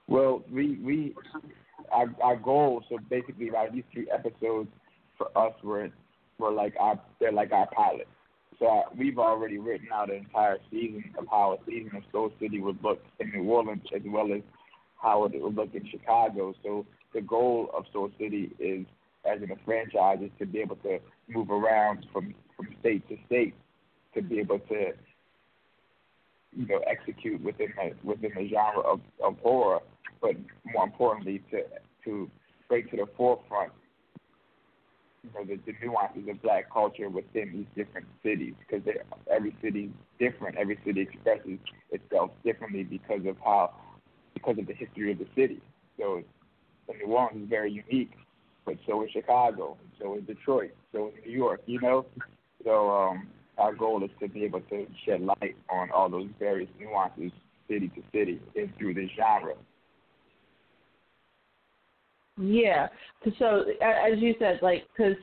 Well, 0.09 0.43
we 0.51 0.79
we 0.83 1.15
our 1.95 2.15
our 2.23 2.37
goal. 2.37 2.83
So 2.89 2.99
basically, 3.09 3.51
like 3.51 3.73
these 3.73 3.85
three 3.93 4.09
episodes 4.11 4.69
for 5.17 5.27
us 5.37 5.55
were 5.63 5.91
were 6.39 6.53
like 6.53 6.75
our 6.79 7.01
they're 7.21 7.33
like 7.33 7.53
our 7.53 7.69
pilot. 7.71 8.09
So 8.59 8.67
uh, 8.67 8.83
we've 8.97 9.19
already 9.19 9.59
written 9.59 9.89
out 9.93 10.11
an 10.11 10.17
entire 10.17 10.59
season 10.71 11.05
of 11.19 11.27
how 11.31 11.59
a 11.59 11.65
season 11.67 11.97
of 11.97 12.03
Soul 12.13 12.33
City 12.41 12.61
would 12.61 12.83
look 12.83 13.03
in 13.19 13.31
New 13.31 13.51
Orleans, 13.51 13.83
as 13.95 14.03
well 14.07 14.33
as 14.33 14.43
how 15.01 15.25
it 15.25 15.33
would 15.41 15.57
look 15.57 15.75
in 15.75 15.89
Chicago. 15.91 16.55
So 16.63 16.87
the 17.13 17.21
goal 17.21 17.71
of 17.77 17.85
Soul 17.93 18.11
City 18.19 18.53
is, 18.59 18.87
as 19.25 19.43
in 19.43 19.51
a 19.51 19.57
franchise, 19.65 20.19
is 20.23 20.31
to 20.39 20.47
be 20.47 20.61
able 20.61 20.77
to 20.77 20.99
move 21.29 21.51
around 21.51 22.07
from 22.13 22.35
from 22.57 22.69
state 22.81 23.09
to 23.09 23.17
state, 23.27 23.55
to 24.15 24.23
be 24.23 24.39
able 24.39 24.61
to 24.61 24.93
you 26.53 26.67
know 26.67 26.81
execute 26.87 27.43
within 27.43 27.73
the 27.77 28.09
within 28.09 28.31
the 28.37 28.49
genre 28.49 28.83
of, 28.83 29.01
of 29.23 29.37
horror, 29.43 29.81
but 30.21 30.37
more 30.73 30.85
importantly 30.85 31.43
to 31.51 31.59
to 32.05 32.31
bring 32.69 32.89
to 32.89 32.97
the 32.97 33.07
forefront 33.17 33.73
you 35.25 35.31
know 35.35 35.45
the, 35.45 35.57
the 35.67 35.77
nuances 35.83 36.29
of 36.29 36.43
black 36.43 36.71
culture 36.73 37.09
within 37.09 37.53
these 37.53 37.85
different 37.87 38.07
cities 38.23 38.55
because 38.59 38.87
every 39.31 39.57
city 39.63 39.85
is 39.85 39.91
different. 40.19 40.57
Every 40.57 40.79
city 40.85 41.01
expresses 41.01 41.59
itself 41.91 42.31
differently 42.45 42.85
because 42.85 43.27
of 43.27 43.37
how 43.45 43.75
because 44.35 44.59
of 44.59 44.67
the 44.67 44.75
history 44.75 45.13
of 45.13 45.19
the 45.19 45.27
city. 45.35 45.61
So 45.99 46.23
New 46.89 47.07
Orleans 47.07 47.45
is 47.45 47.49
very 47.49 47.73
unique, 47.73 48.13
but 48.67 48.77
so 48.87 49.03
is 49.05 49.11
Chicago, 49.13 49.79
so 50.01 50.17
is 50.17 50.25
Detroit, 50.25 50.73
so 50.93 51.09
is 51.09 51.15
New 51.27 51.33
York. 51.33 51.63
You 51.67 51.81
know, 51.81 52.07
so 52.65 52.91
um, 52.91 53.29
our 53.57 53.75
goal 53.75 54.05
is 54.05 54.11
to 54.21 54.29
be 54.29 54.45
able 54.45 54.61
to 54.61 54.87
shed 55.07 55.23
light 55.23 55.57
on 55.71 55.91
all 55.91 56.11
those 56.11 56.29
various 56.39 56.69
nuances, 56.79 57.33
city 57.69 57.89
to 57.89 58.03
city, 58.13 58.41
and 58.57 58.73
through 58.77 58.95
this 58.95 59.11
genre. 59.17 59.55
Yeah. 62.41 62.89
So 63.39 63.65
as 63.83 64.19
you 64.19 64.35
said, 64.39 64.59
like, 64.63 64.85
because 64.97 65.17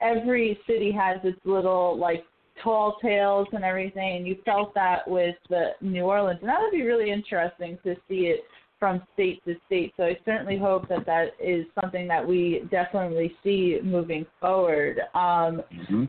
every 0.00 0.58
city 0.66 0.92
has 0.92 1.18
its 1.24 1.38
little 1.44 1.96
like 1.98 2.24
tall 2.62 2.96
tales 3.00 3.46
and 3.52 3.64
everything, 3.64 4.16
and 4.16 4.26
you 4.26 4.36
felt 4.44 4.74
that 4.74 5.08
with 5.08 5.36
the 5.48 5.70
New 5.80 6.04
Orleans, 6.04 6.40
and 6.40 6.48
that 6.48 6.60
would 6.60 6.72
be 6.72 6.82
really 6.82 7.10
interesting 7.10 7.78
to 7.84 7.94
see 8.08 8.26
it 8.26 8.40
from 8.78 9.02
state 9.14 9.42
to 9.44 9.56
state. 9.66 9.92
So 9.96 10.04
I 10.04 10.18
certainly 10.24 10.56
hope 10.56 10.88
that 10.88 11.04
that 11.06 11.30
is 11.42 11.66
something 11.80 12.06
that 12.08 12.26
we 12.26 12.62
definitely 12.70 13.34
see 13.42 13.78
moving 13.82 14.24
forward. 14.40 15.00
Um, 15.14 15.62
mm-hmm. 15.72 16.04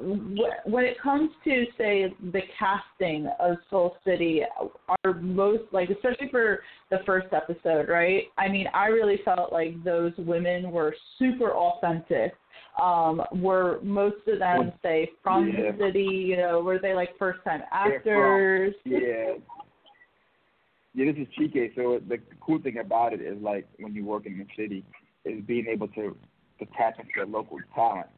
When 0.00 0.84
it 0.84 1.00
comes 1.00 1.30
to 1.42 1.64
say 1.76 2.14
the 2.32 2.42
casting 2.56 3.28
of 3.40 3.56
Soul 3.68 3.96
City, 4.04 4.42
are 5.04 5.14
most 5.14 5.64
like 5.72 5.90
especially 5.90 6.28
for 6.30 6.60
the 6.90 6.98
first 7.04 7.26
episode, 7.32 7.88
right? 7.88 8.24
I 8.38 8.48
mean, 8.48 8.66
I 8.72 8.86
really 8.86 9.20
felt 9.24 9.52
like 9.52 9.82
those 9.82 10.12
women 10.18 10.70
were 10.70 10.94
super 11.18 11.50
authentic. 11.52 12.32
Um, 12.80 13.22
were 13.32 13.80
most 13.82 14.16
of 14.28 14.38
them 14.38 14.72
say 14.84 15.10
from 15.22 15.48
yeah. 15.48 15.72
the 15.72 15.78
city? 15.78 16.04
You 16.04 16.36
know, 16.36 16.60
were 16.60 16.78
they 16.78 16.94
like 16.94 17.10
first 17.18 17.40
time 17.42 17.62
actors? 17.72 18.74
Yeah, 18.84 19.34
yeah, 20.94 21.12
this 21.12 21.22
is 21.22 21.28
Chike. 21.38 21.74
So 21.74 22.00
the 22.08 22.18
cool 22.40 22.60
thing 22.60 22.78
about 22.78 23.12
it 23.12 23.20
is 23.20 23.36
like 23.42 23.68
when 23.78 23.94
you 23.94 24.04
work 24.04 24.26
in 24.26 24.38
the 24.38 24.46
city, 24.56 24.84
is 25.24 25.44
being 25.44 25.66
able 25.66 25.88
to 25.88 26.16
to 26.60 26.66
tap 26.76 26.94
into 26.98 27.10
the 27.18 27.26
local 27.26 27.58
talent. 27.74 28.08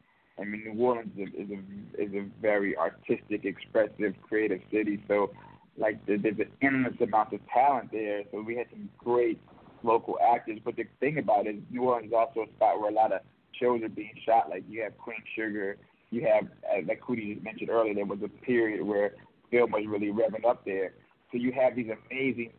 I 0.41 0.45
mean, 0.45 0.63
New 0.65 0.83
Orleans 0.83 1.11
is 1.17 1.29
a, 1.37 1.41
is 1.41 1.49
a 1.51 2.01
is 2.01 2.13
a 2.13 2.41
very 2.41 2.75
artistic, 2.75 3.45
expressive, 3.45 4.15
creative 4.27 4.61
city. 4.71 5.03
So, 5.07 5.31
like, 5.77 6.03
there's 6.05 6.23
an 6.23 6.51
endless 6.61 6.99
amount 6.99 7.33
of 7.33 7.39
talent 7.53 7.91
there. 7.91 8.23
So 8.31 8.41
we 8.41 8.57
had 8.57 8.67
some 8.71 8.89
great 8.97 9.39
local 9.83 10.17
actors. 10.33 10.59
But 10.63 10.75
the 10.75 10.85
thing 10.99 11.19
about 11.19 11.47
it 11.47 11.57
is, 11.57 11.61
New 11.69 11.83
Orleans 11.83 12.07
is 12.07 12.13
also 12.13 12.41
a 12.41 12.53
spot 12.55 12.79
where 12.79 12.89
a 12.89 12.93
lot 12.93 13.13
of 13.13 13.21
shows 13.59 13.83
are 13.83 13.89
being 13.89 14.13
shot. 14.25 14.49
Like 14.49 14.63
you 14.67 14.81
have 14.83 14.97
Queen 14.97 15.21
Sugar, 15.35 15.77
you 16.09 16.27
have 16.27 16.45
uh, 16.45 16.81
like 16.87 17.01
Coodie 17.01 17.41
mentioned 17.43 17.69
earlier. 17.69 17.93
There 17.93 18.05
was 18.05 18.19
a 18.23 18.29
period 18.43 18.83
where 18.83 19.13
film 19.51 19.71
was 19.71 19.83
really 19.87 20.07
revving 20.07 20.45
up 20.49 20.65
there. 20.65 20.93
So 21.31 21.37
you 21.37 21.51
have 21.53 21.75
these 21.75 21.91
amazing 22.09 22.51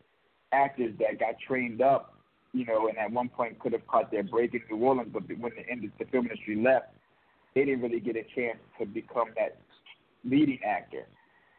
actors 0.51 0.93
that 0.99 1.19
got 1.19 1.35
trained 1.45 1.81
up, 1.81 2.15
you 2.53 2.65
know, 2.65 2.87
and 2.87 2.97
at 2.97 3.11
one 3.11 3.29
point 3.29 3.59
could 3.59 3.73
have 3.73 3.85
caught 3.87 4.11
their 4.11 4.23
break 4.23 4.53
in 4.53 4.61
New 4.69 4.83
Orleans, 4.83 5.09
but 5.11 5.23
when 5.27 5.51
the, 5.55 5.69
end 5.69 5.89
the 5.99 6.05
film 6.05 6.25
industry 6.25 6.55
left, 6.55 6.87
they 7.55 7.65
didn't 7.65 7.81
really 7.81 7.99
get 7.99 8.15
a 8.15 8.23
chance 8.35 8.57
to 8.79 8.85
become 8.85 9.29
that 9.35 9.57
leading 10.23 10.59
actor. 10.65 11.05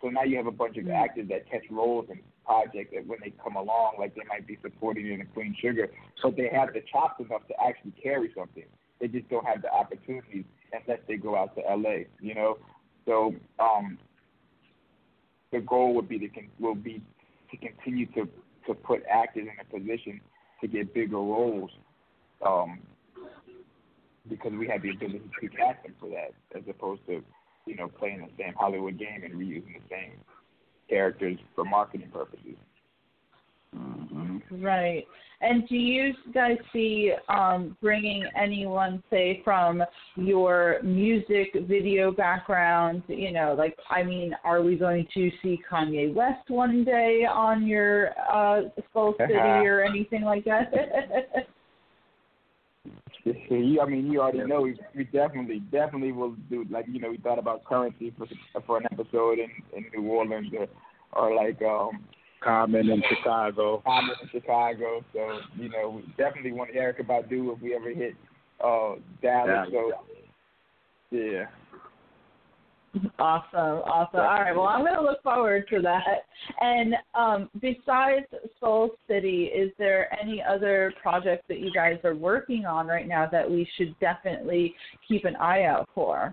So 0.02 0.08
now 0.08 0.22
you 0.22 0.36
have 0.36 0.46
a 0.46 0.52
bunch 0.52 0.76
of 0.76 0.88
actors 0.90 1.28
that 1.30 1.50
catch 1.50 1.64
roles 1.70 2.06
in 2.10 2.20
projects 2.44 2.90
that 2.94 3.06
when 3.06 3.18
they 3.22 3.32
come 3.42 3.56
along, 3.56 3.94
like 3.98 4.14
they 4.14 4.22
might 4.28 4.46
be 4.46 4.58
supporting 4.62 5.12
in 5.12 5.20
a 5.20 5.24
Queen 5.24 5.56
Sugar, 5.60 5.88
but 6.22 6.36
they 6.36 6.50
have 6.52 6.74
the 6.74 6.82
chops 6.92 7.20
enough 7.20 7.46
to 7.48 7.54
actually 7.66 7.92
carry 8.02 8.30
something. 8.36 8.64
They 9.00 9.08
just 9.08 9.28
don't 9.28 9.46
have 9.46 9.62
the 9.62 9.72
opportunities 9.72 10.44
unless 10.72 11.00
they 11.08 11.16
go 11.16 11.36
out 11.36 11.54
to 11.56 11.62
LA, 11.62 12.04
you 12.20 12.34
know. 12.34 12.58
So 13.06 13.34
um, 13.58 13.98
the 15.52 15.60
goal 15.60 15.94
would 15.94 16.08
be 16.08 16.18
to 16.18 16.28
will 16.58 16.74
be 16.74 17.02
to 17.50 17.56
continue 17.56 18.06
to 18.12 18.28
to 18.66 18.74
put 18.74 19.02
actors 19.10 19.46
in 19.46 19.60
a 19.60 19.78
position 19.78 20.20
to 20.60 20.68
get 20.68 20.94
bigger 20.94 21.16
roles, 21.16 21.70
um, 22.46 22.78
because 24.28 24.52
we 24.52 24.68
have 24.68 24.82
the 24.82 24.90
ability 24.90 25.30
to 25.40 25.48
cast 25.48 25.82
them 25.82 25.94
for 26.00 26.08
that, 26.10 26.32
as 26.56 26.62
opposed 26.68 27.04
to, 27.06 27.22
you 27.66 27.76
know, 27.76 27.88
playing 27.88 28.20
the 28.20 28.42
same 28.42 28.54
Hollywood 28.54 28.98
game 28.98 29.22
and 29.24 29.34
reusing 29.34 29.74
the 29.74 29.88
same 29.90 30.12
characters 30.88 31.38
for 31.54 31.64
marketing 31.64 32.10
purposes. 32.12 32.56
Mm-hmm. 33.76 34.62
Right. 34.62 35.04
And 35.40 35.68
do 35.68 35.74
you 35.74 36.14
guys 36.32 36.56
see 36.72 37.12
um, 37.28 37.76
bringing 37.82 38.24
anyone, 38.40 39.02
say, 39.10 39.42
from 39.44 39.82
your 40.16 40.80
music 40.82 41.48
video 41.68 42.12
background? 42.12 43.02
You 43.08 43.32
know, 43.32 43.54
like, 43.58 43.76
I 43.90 44.04
mean, 44.04 44.34
are 44.44 44.62
we 44.62 44.76
going 44.76 45.06
to 45.12 45.30
see 45.42 45.60
Kanye 45.70 46.14
West 46.14 46.48
one 46.48 46.84
day 46.84 47.26
on 47.30 47.66
your 47.66 48.10
uh, 48.32 48.62
Soul 48.92 49.14
City 49.20 49.34
or 49.34 49.82
anything 49.82 50.22
like 50.22 50.44
that? 50.44 50.72
you, 53.24 53.80
I 53.80 53.86
mean, 53.86 54.10
you 54.10 54.20
already 54.20 54.44
know 54.44 54.62
we, 54.62 54.78
we 54.94 55.04
definitely, 55.04 55.60
definitely 55.72 56.12
will 56.12 56.36
do. 56.50 56.64
Like, 56.70 56.86
you 56.88 57.00
know, 57.00 57.10
we 57.10 57.16
thought 57.18 57.38
about 57.38 57.64
Curren$y 57.64 58.12
for 58.18 58.26
for 58.66 58.76
an 58.78 58.86
episode 58.92 59.38
in 59.38 59.50
in 59.76 59.84
New 59.94 60.08
Orleans, 60.10 60.52
or, 60.58 60.68
or 61.12 61.34
like 61.34 61.60
um 61.62 62.04
Common 62.42 62.90
in 62.90 63.02
Chicago. 63.08 63.82
Common 63.86 64.14
in 64.22 64.28
Chicago. 64.28 65.02
So, 65.14 65.38
you 65.56 65.70
know, 65.70 65.90
we 65.96 66.02
definitely 66.18 66.52
want 66.52 66.74
Erykah 66.74 67.06
Badu 67.06 67.54
if 67.54 67.62
we 67.62 67.74
ever 67.74 67.90
hit 67.90 68.14
uh 68.62 68.96
Dallas. 69.22 69.68
So 69.72 69.92
yeah. 71.10 71.46
Awesome, 73.18 73.82
awesome. 73.88 74.20
All 74.20 74.40
right, 74.40 74.54
well, 74.54 74.66
I'm 74.66 74.82
going 74.82 74.94
to 74.94 75.02
look 75.02 75.22
forward 75.22 75.66
to 75.70 75.80
that. 75.82 76.26
And 76.60 76.94
um, 77.14 77.50
besides 77.60 78.26
Soul 78.60 78.90
City, 79.08 79.44
is 79.44 79.72
there 79.78 80.16
any 80.20 80.42
other 80.42 80.92
projects 81.02 81.44
that 81.48 81.58
you 81.58 81.72
guys 81.72 81.98
are 82.04 82.14
working 82.14 82.66
on 82.66 82.86
right 82.86 83.08
now 83.08 83.28
that 83.30 83.50
we 83.50 83.68
should 83.76 83.98
definitely 83.98 84.74
keep 85.08 85.24
an 85.24 85.34
eye 85.36 85.64
out 85.64 85.88
for? 85.94 86.32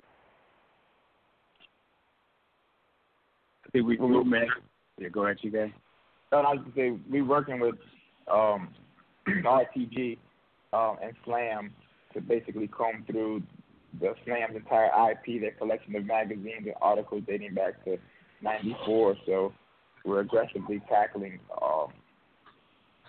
I 3.66 3.70
think 3.72 3.88
we, 3.88 3.98
we 3.98 4.24
man. 4.24 4.48
Yeah, 5.00 5.10
go 5.10 5.26
ahead, 5.26 5.38
you 5.42 5.52
guys. 5.52 5.70
No, 6.32 6.40
I 6.40 6.54
was 6.54 6.60
going 6.76 6.98
to 6.98 6.98
say 6.98 7.04
we're 7.10 7.26
working 7.26 7.60
with 7.60 7.76
um, 8.32 8.70
RTG 9.28 10.18
um, 10.74 10.98
and 11.02 11.14
Slam 11.26 11.72
to 12.14 12.22
basically 12.22 12.68
comb 12.68 13.04
through 13.10 13.42
the 14.00 14.14
Slam's 14.26 14.56
entire 14.56 14.92
IP, 15.12 15.42
their 15.42 15.52
collection 15.52 15.96
of 15.96 16.06
magazines 16.06 16.66
and 16.66 16.76
articles 16.82 17.24
dating 17.28 17.54
back 17.54 17.84
to 17.86 17.98
'94. 18.42 19.18
So 19.26 19.54
we're 20.06 20.22
aggressively 20.22 20.82
tackling 20.90 21.40
um, 21.62 21.88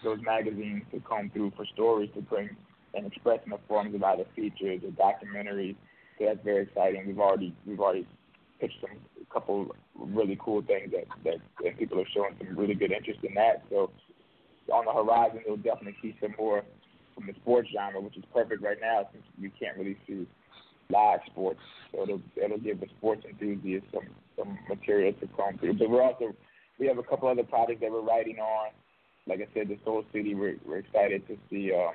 those 0.03 0.19
magazines 0.23 0.83
to 0.93 1.01
comb 1.01 1.31
through 1.31 1.53
for 1.57 1.65
stories 1.67 2.11
to 2.15 2.23
bring 2.23 2.51
and 2.95 3.07
express 3.07 3.41
in 3.45 3.51
the 3.51 3.59
forms 3.69 3.95
of 3.95 4.03
either 4.03 4.25
features 4.37 4.83
or 4.85 4.91
documentaries. 4.91 5.77
So 6.19 6.27
that's 6.27 6.45
very 6.45 6.65
exciting. 6.65 7.07
We've 7.07 7.19
already 7.19 7.55
we've 7.67 7.81
already 7.81 8.07
pitched 8.61 8.81
some 8.81 8.99
a 9.21 9.33
couple 9.33 9.75
really 9.97 10.39
cool 10.41 10.63
things 10.63 10.93
that 10.93 11.39
that 11.65 11.79
people 11.79 12.01
are 12.01 12.09
showing 12.15 12.35
some 12.39 12.57
really 12.59 12.75
good 12.75 12.93
interest 12.93 13.21
in 13.23 13.35
that. 13.35 13.65
So 13.71 13.91
on 14.73 14.85
the 14.85 14.93
horizon, 14.93 15.41
you'll 15.47 15.57
definitely 15.57 15.97
see 16.03 16.17
some 16.21 16.35
more 16.39 16.63
from 17.15 17.27
the 17.27 17.35
sports 17.41 17.69
genre, 17.75 18.01
which 18.01 18.17
is 18.17 18.25
perfect 18.33 18.63
right 18.63 18.79
now 18.81 19.09
since 19.13 19.25
we 19.41 19.51
can't 19.51 19.77
really 19.77 19.97
see 20.07 20.27
live 20.93 21.21
sports. 21.27 21.61
So 21.93 22.03
it'll 22.03 22.23
it'll 22.37 22.59
give 22.59 22.81
the 22.81 22.87
sports 22.99 23.25
enthusiasts 23.29 23.89
some 23.93 24.09
some 24.39 24.59
material 24.69 25.13
to 25.15 25.27
come 25.37 25.59
through. 25.59 25.75
But 25.75 25.91
we're 25.91 26.03
also 26.03 26.35
we 26.79 26.87
have 26.87 26.99
a 26.99 27.03
couple 27.03 27.29
other 27.29 27.45
projects 27.45 27.81
that 27.81 27.91
we're 27.91 28.03
writing 28.03 28.39
on. 28.39 28.71
Like 29.27 29.41
I 29.41 29.49
said, 29.55 29.69
the 29.69 29.79
Soul 29.85 30.05
City. 30.13 30.35
We're 30.35 30.57
we're 30.65 30.79
excited 30.79 31.27
to 31.29 31.37
see. 31.51 31.73
Um, 31.73 31.95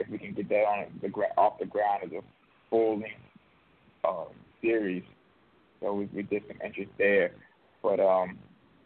if 0.00 0.08
we 0.08 0.18
can 0.18 0.32
get 0.32 0.48
that 0.48 0.64
on 0.64 0.86
the 1.02 1.08
off 1.36 1.58
the 1.58 1.66
ground 1.66 2.04
as 2.04 2.10
a 2.12 2.20
full 2.70 2.98
length 2.98 3.14
uh, 4.02 4.24
series. 4.62 5.02
So 5.80 5.92
we, 5.94 6.08
we 6.14 6.22
did 6.22 6.42
some 6.48 6.56
interest 6.64 6.90
there, 6.98 7.32
but 7.82 8.00
um, 8.00 8.38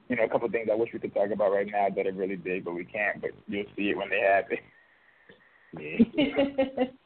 you 0.08 0.16
know, 0.16 0.24
a 0.24 0.28
couple 0.28 0.46
of 0.46 0.52
things 0.52 0.68
I 0.70 0.76
wish 0.76 0.90
we 0.92 0.98
could 0.98 1.14
talk 1.14 1.30
about 1.30 1.52
right 1.52 1.66
now 1.70 1.88
that 1.94 2.06
are 2.06 2.12
really 2.12 2.36
big, 2.36 2.64
but 2.64 2.74
we 2.74 2.84
can't. 2.84 3.20
But 3.20 3.30
you'll 3.48 3.64
see 3.76 3.90
it 3.90 3.96
when 3.96 4.10
they 4.10 4.20
happen. 4.20 4.58
Yeah. 5.78 6.84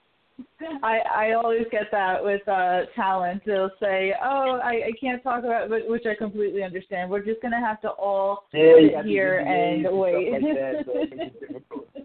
I 0.82 0.98
I 1.14 1.32
always 1.32 1.66
get 1.70 1.90
that 1.90 2.22
with 2.22 2.46
uh 2.48 2.82
talent. 2.94 3.42
They'll 3.44 3.70
say, 3.80 4.14
"Oh, 4.22 4.60
I, 4.62 4.86
I 4.86 4.92
can't 5.00 5.22
talk 5.22 5.44
about," 5.44 5.70
it, 5.70 5.88
which 5.88 6.06
I 6.06 6.14
completely 6.14 6.62
understand. 6.62 7.10
We're 7.10 7.24
just 7.24 7.42
gonna 7.42 7.60
have 7.60 7.80
to 7.82 7.90
all 7.90 8.44
yeah, 8.52 9.00
sit 9.02 9.06
here 9.06 9.38
and 9.38 9.86
wait. 9.98 10.32
Like 10.32 10.42
so 10.86 12.04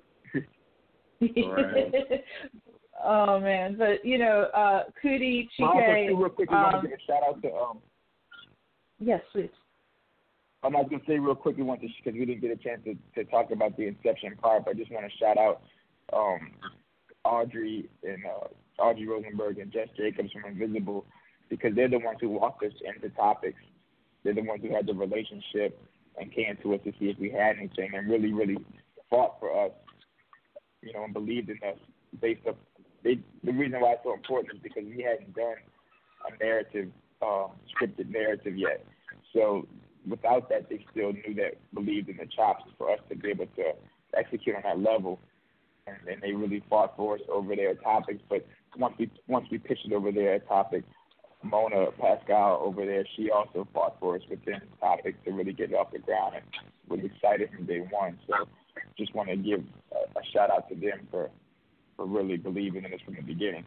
oh 3.03 3.39
man, 3.39 3.75
but 3.77 4.03
you 4.03 4.17
know, 4.17 4.49
uh 4.55 4.83
Coodie, 5.03 5.47
Chike. 5.59 6.07
real 6.07 6.29
quick, 6.29 6.51
um, 6.51 6.63
want 6.63 6.81
to 6.81 6.87
give 6.89 6.97
a 6.97 7.01
shout 7.05 7.23
out 7.27 7.41
to 7.41 7.53
um. 7.53 7.79
Yes, 8.99 9.21
please. 9.31 9.49
I'm 10.63 10.73
not 10.73 10.89
gonna 10.89 11.03
say 11.07 11.19
real 11.19 11.35
quick. 11.35 11.57
We 11.57 11.63
want 11.63 11.81
to 11.81 11.87
because 12.03 12.17
we 12.17 12.25
didn't 12.25 12.41
get 12.41 12.51
a 12.51 12.55
chance 12.55 12.81
to 12.85 12.95
to 13.15 13.29
talk 13.29 13.51
about 13.51 13.77
the 13.77 13.87
Inception 13.87 14.35
part, 14.37 14.65
but 14.65 14.71
I 14.71 14.73
just 14.77 14.91
want 14.91 15.05
to 15.05 15.17
shout 15.17 15.37
out 15.37 15.61
um 16.13 16.51
Audrey 17.25 17.89
and 18.03 18.23
uh, 18.25 18.81
Audrey 18.81 19.07
Rosenberg 19.07 19.59
and 19.59 19.71
Jess 19.71 19.87
Jacobs 19.95 20.31
from 20.31 20.45
Invisible 20.45 21.05
because 21.49 21.75
they're 21.75 21.89
the 21.89 21.99
ones 21.99 22.17
who 22.19 22.29
walked 22.29 22.63
us 22.63 22.73
into 22.83 23.13
topics. 23.15 23.59
They're 24.23 24.33
the 24.33 24.41
ones 24.41 24.61
who 24.61 24.73
had 24.73 24.87
the 24.87 24.93
relationship 24.93 25.79
and 26.19 26.33
came 26.33 26.57
to 26.61 26.73
us 26.75 26.81
to 26.83 26.91
see 26.99 27.05
if 27.05 27.19
we 27.19 27.29
had 27.31 27.57
anything 27.57 27.91
and 27.93 28.09
really, 28.09 28.33
really 28.33 28.57
fought 29.09 29.39
for 29.39 29.65
us, 29.65 29.71
you 30.81 30.93
know, 30.93 31.03
and 31.03 31.13
believed 31.13 31.49
in 31.49 31.57
us 31.67 31.77
based 32.21 32.45
up. 32.47 32.57
They, 33.03 33.19
the 33.43 33.51
reason 33.51 33.81
why 33.81 33.93
it's 33.93 34.03
so 34.03 34.13
important 34.13 34.55
is 34.55 34.61
because 34.61 34.83
we 34.85 35.03
hadn't 35.03 35.35
done 35.35 35.55
a 36.27 36.43
narrative, 36.43 36.89
uh, 37.21 37.47
scripted 37.71 38.09
narrative 38.09 38.57
yet. 38.57 38.85
So 39.33 39.67
without 40.07 40.49
that, 40.49 40.69
they 40.69 40.85
still 40.91 41.13
knew 41.13 41.33
that 41.35 41.55
believed 41.73 42.09
in 42.09 42.17
the 42.17 42.27
chops 42.27 42.63
for 42.77 42.91
us 42.91 42.99
to 43.09 43.15
be 43.15 43.29
able 43.29 43.47
to 43.47 43.73
execute 44.15 44.55
on 44.55 44.61
that 44.63 44.79
level 44.79 45.19
and, 45.87 45.97
and 46.07 46.21
they 46.21 46.31
really 46.33 46.63
fought 46.69 46.95
for 46.95 47.15
us 47.15 47.21
over 47.31 47.55
their 47.55 47.75
topics. 47.75 48.21
But 48.29 48.45
once 48.77 48.95
we 48.97 49.11
once 49.27 49.47
we 49.51 49.57
pitched 49.57 49.85
it 49.85 49.93
over 49.93 50.11
their 50.11 50.39
topic, 50.39 50.83
Mona 51.43 51.87
Pascal 51.99 52.61
over 52.63 52.85
there, 52.85 53.05
she 53.15 53.29
also 53.29 53.67
fought 53.73 53.97
for 53.99 54.15
us 54.15 54.21
within 54.29 54.61
the 54.71 54.77
topic 54.79 55.23
to 55.25 55.31
really 55.31 55.53
get 55.53 55.71
it 55.71 55.75
off 55.75 55.91
the 55.91 55.99
ground 55.99 56.35
and 56.35 56.45
was 56.87 56.99
excited 57.03 57.49
from 57.55 57.65
day 57.65 57.79
one. 57.91 58.17
So 58.27 58.47
just 58.97 59.13
want 59.13 59.29
to 59.29 59.35
give 59.35 59.63
a, 59.91 60.19
a 60.19 60.23
shout 60.33 60.49
out 60.49 60.69
to 60.69 60.75
them 60.75 61.07
for 61.11 61.29
for 61.95 62.05
really 62.05 62.37
believing 62.37 62.85
in 62.85 62.93
us 62.93 62.99
from 63.05 63.15
the 63.15 63.21
beginning. 63.21 63.65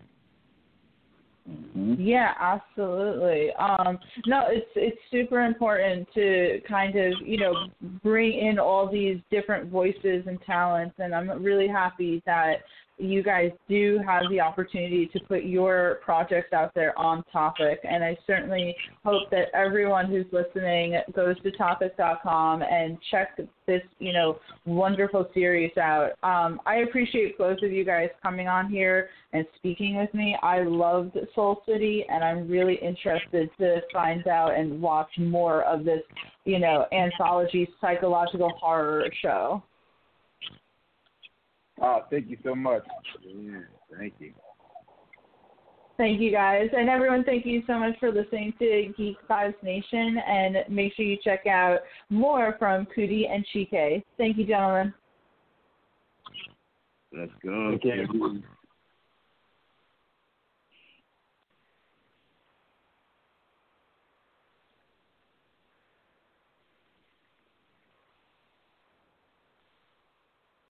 Mm-hmm. 1.49 1.95
Yeah, 2.01 2.33
absolutely. 2.41 3.53
Um, 3.55 3.99
no, 4.27 4.45
it's 4.49 4.67
it's 4.75 4.99
super 5.11 5.45
important 5.45 6.09
to 6.15 6.61
kind 6.69 6.97
of 6.97 7.13
you 7.25 7.39
know 7.39 7.69
bring 8.03 8.33
in 8.33 8.59
all 8.59 8.91
these 8.91 9.19
different 9.31 9.71
voices 9.71 10.25
and 10.27 10.39
talents, 10.45 10.97
and 10.99 11.15
I'm 11.15 11.31
really 11.43 11.69
happy 11.69 12.23
that 12.27 12.57
you 12.99 13.23
guys 13.23 13.51
do 13.69 14.01
have 14.07 14.23
the 14.31 14.41
opportunity 14.41 15.07
to 15.13 15.21
put 15.21 15.45
your 15.45 16.01
projects 16.03 16.53
out 16.53 16.73
there 16.75 16.99
on 16.99 17.23
topic. 17.33 17.81
And 17.85 18.03
i 18.03 18.17
certainly 18.27 18.75
hope 19.05 19.31
that 19.31 19.49
everyone 19.55 20.07
who's 20.07 20.27
listening 20.33 20.99
goes 21.15 21.41
to 21.43 21.51
topic.com 21.53 22.63
and 22.63 22.97
check 23.11 23.39
this 23.67 23.83
you 23.99 24.13
know 24.13 24.39
wonderful 24.65 25.29
series 25.35 25.77
out. 25.77 26.13
Um, 26.23 26.61
i 26.67 26.77
appreciate 26.77 27.37
both 27.37 27.59
of 27.63 27.73
you 27.73 27.85
guys 27.85 28.09
coming 28.23 28.49
on 28.49 28.71
here 28.71 29.09
and 29.33 29.45
speaking 29.57 29.97
with 29.97 30.13
me. 30.15 30.37
I 30.43 30.63
loved 30.63 31.19
soul 31.35 31.63
city 31.67 32.05
and 32.09 32.25
i'm 32.25 32.49
really 32.49 32.77
interested 32.77 33.51
to 33.59 33.81
find 33.93 34.27
out 34.27 34.59
and 34.59 34.81
watch 34.81 35.11
more 35.19 35.63
of 35.65 35.85
this 35.85 36.03
you 36.45 36.59
know 36.59 36.87
anthology 36.93 37.69
psychological 37.81 38.53
horror 38.61 39.05
show 39.21 39.63
Oh, 41.81 42.03
thank 42.11 42.29
you 42.29 42.39
so 42.43 42.55
much. 42.55 42.85
Yeah, 43.23 43.61
thank 43.97 44.15
you. 44.19 44.33
Thank 45.99 46.21
you 46.21 46.31
guys. 46.31 46.69
And 46.77 46.91
everyone, 46.91 47.25
thank 47.25 47.47
you 47.47 47.63
so 47.67 47.79
much 47.79 47.99
for 47.99 48.13
listening 48.13 48.53
to 48.59 48.93
Geek 48.97 49.17
Vibes 49.29 49.55
Nation. 49.63 50.19
And 50.27 50.57
make 50.69 50.95
sure 50.95 51.05
you 51.05 51.17
check 51.23 51.47
out 51.47 51.81
more 52.11 52.57
from 52.59 52.87
Coodie 52.95 53.31
and 53.31 53.47
Chike. 53.55 54.03
Thank 54.19 54.37
you, 54.37 54.47
gentlemen. 54.47 54.93
Let's 57.17 57.33
go. 57.43 57.51
Okay. 57.51 58.05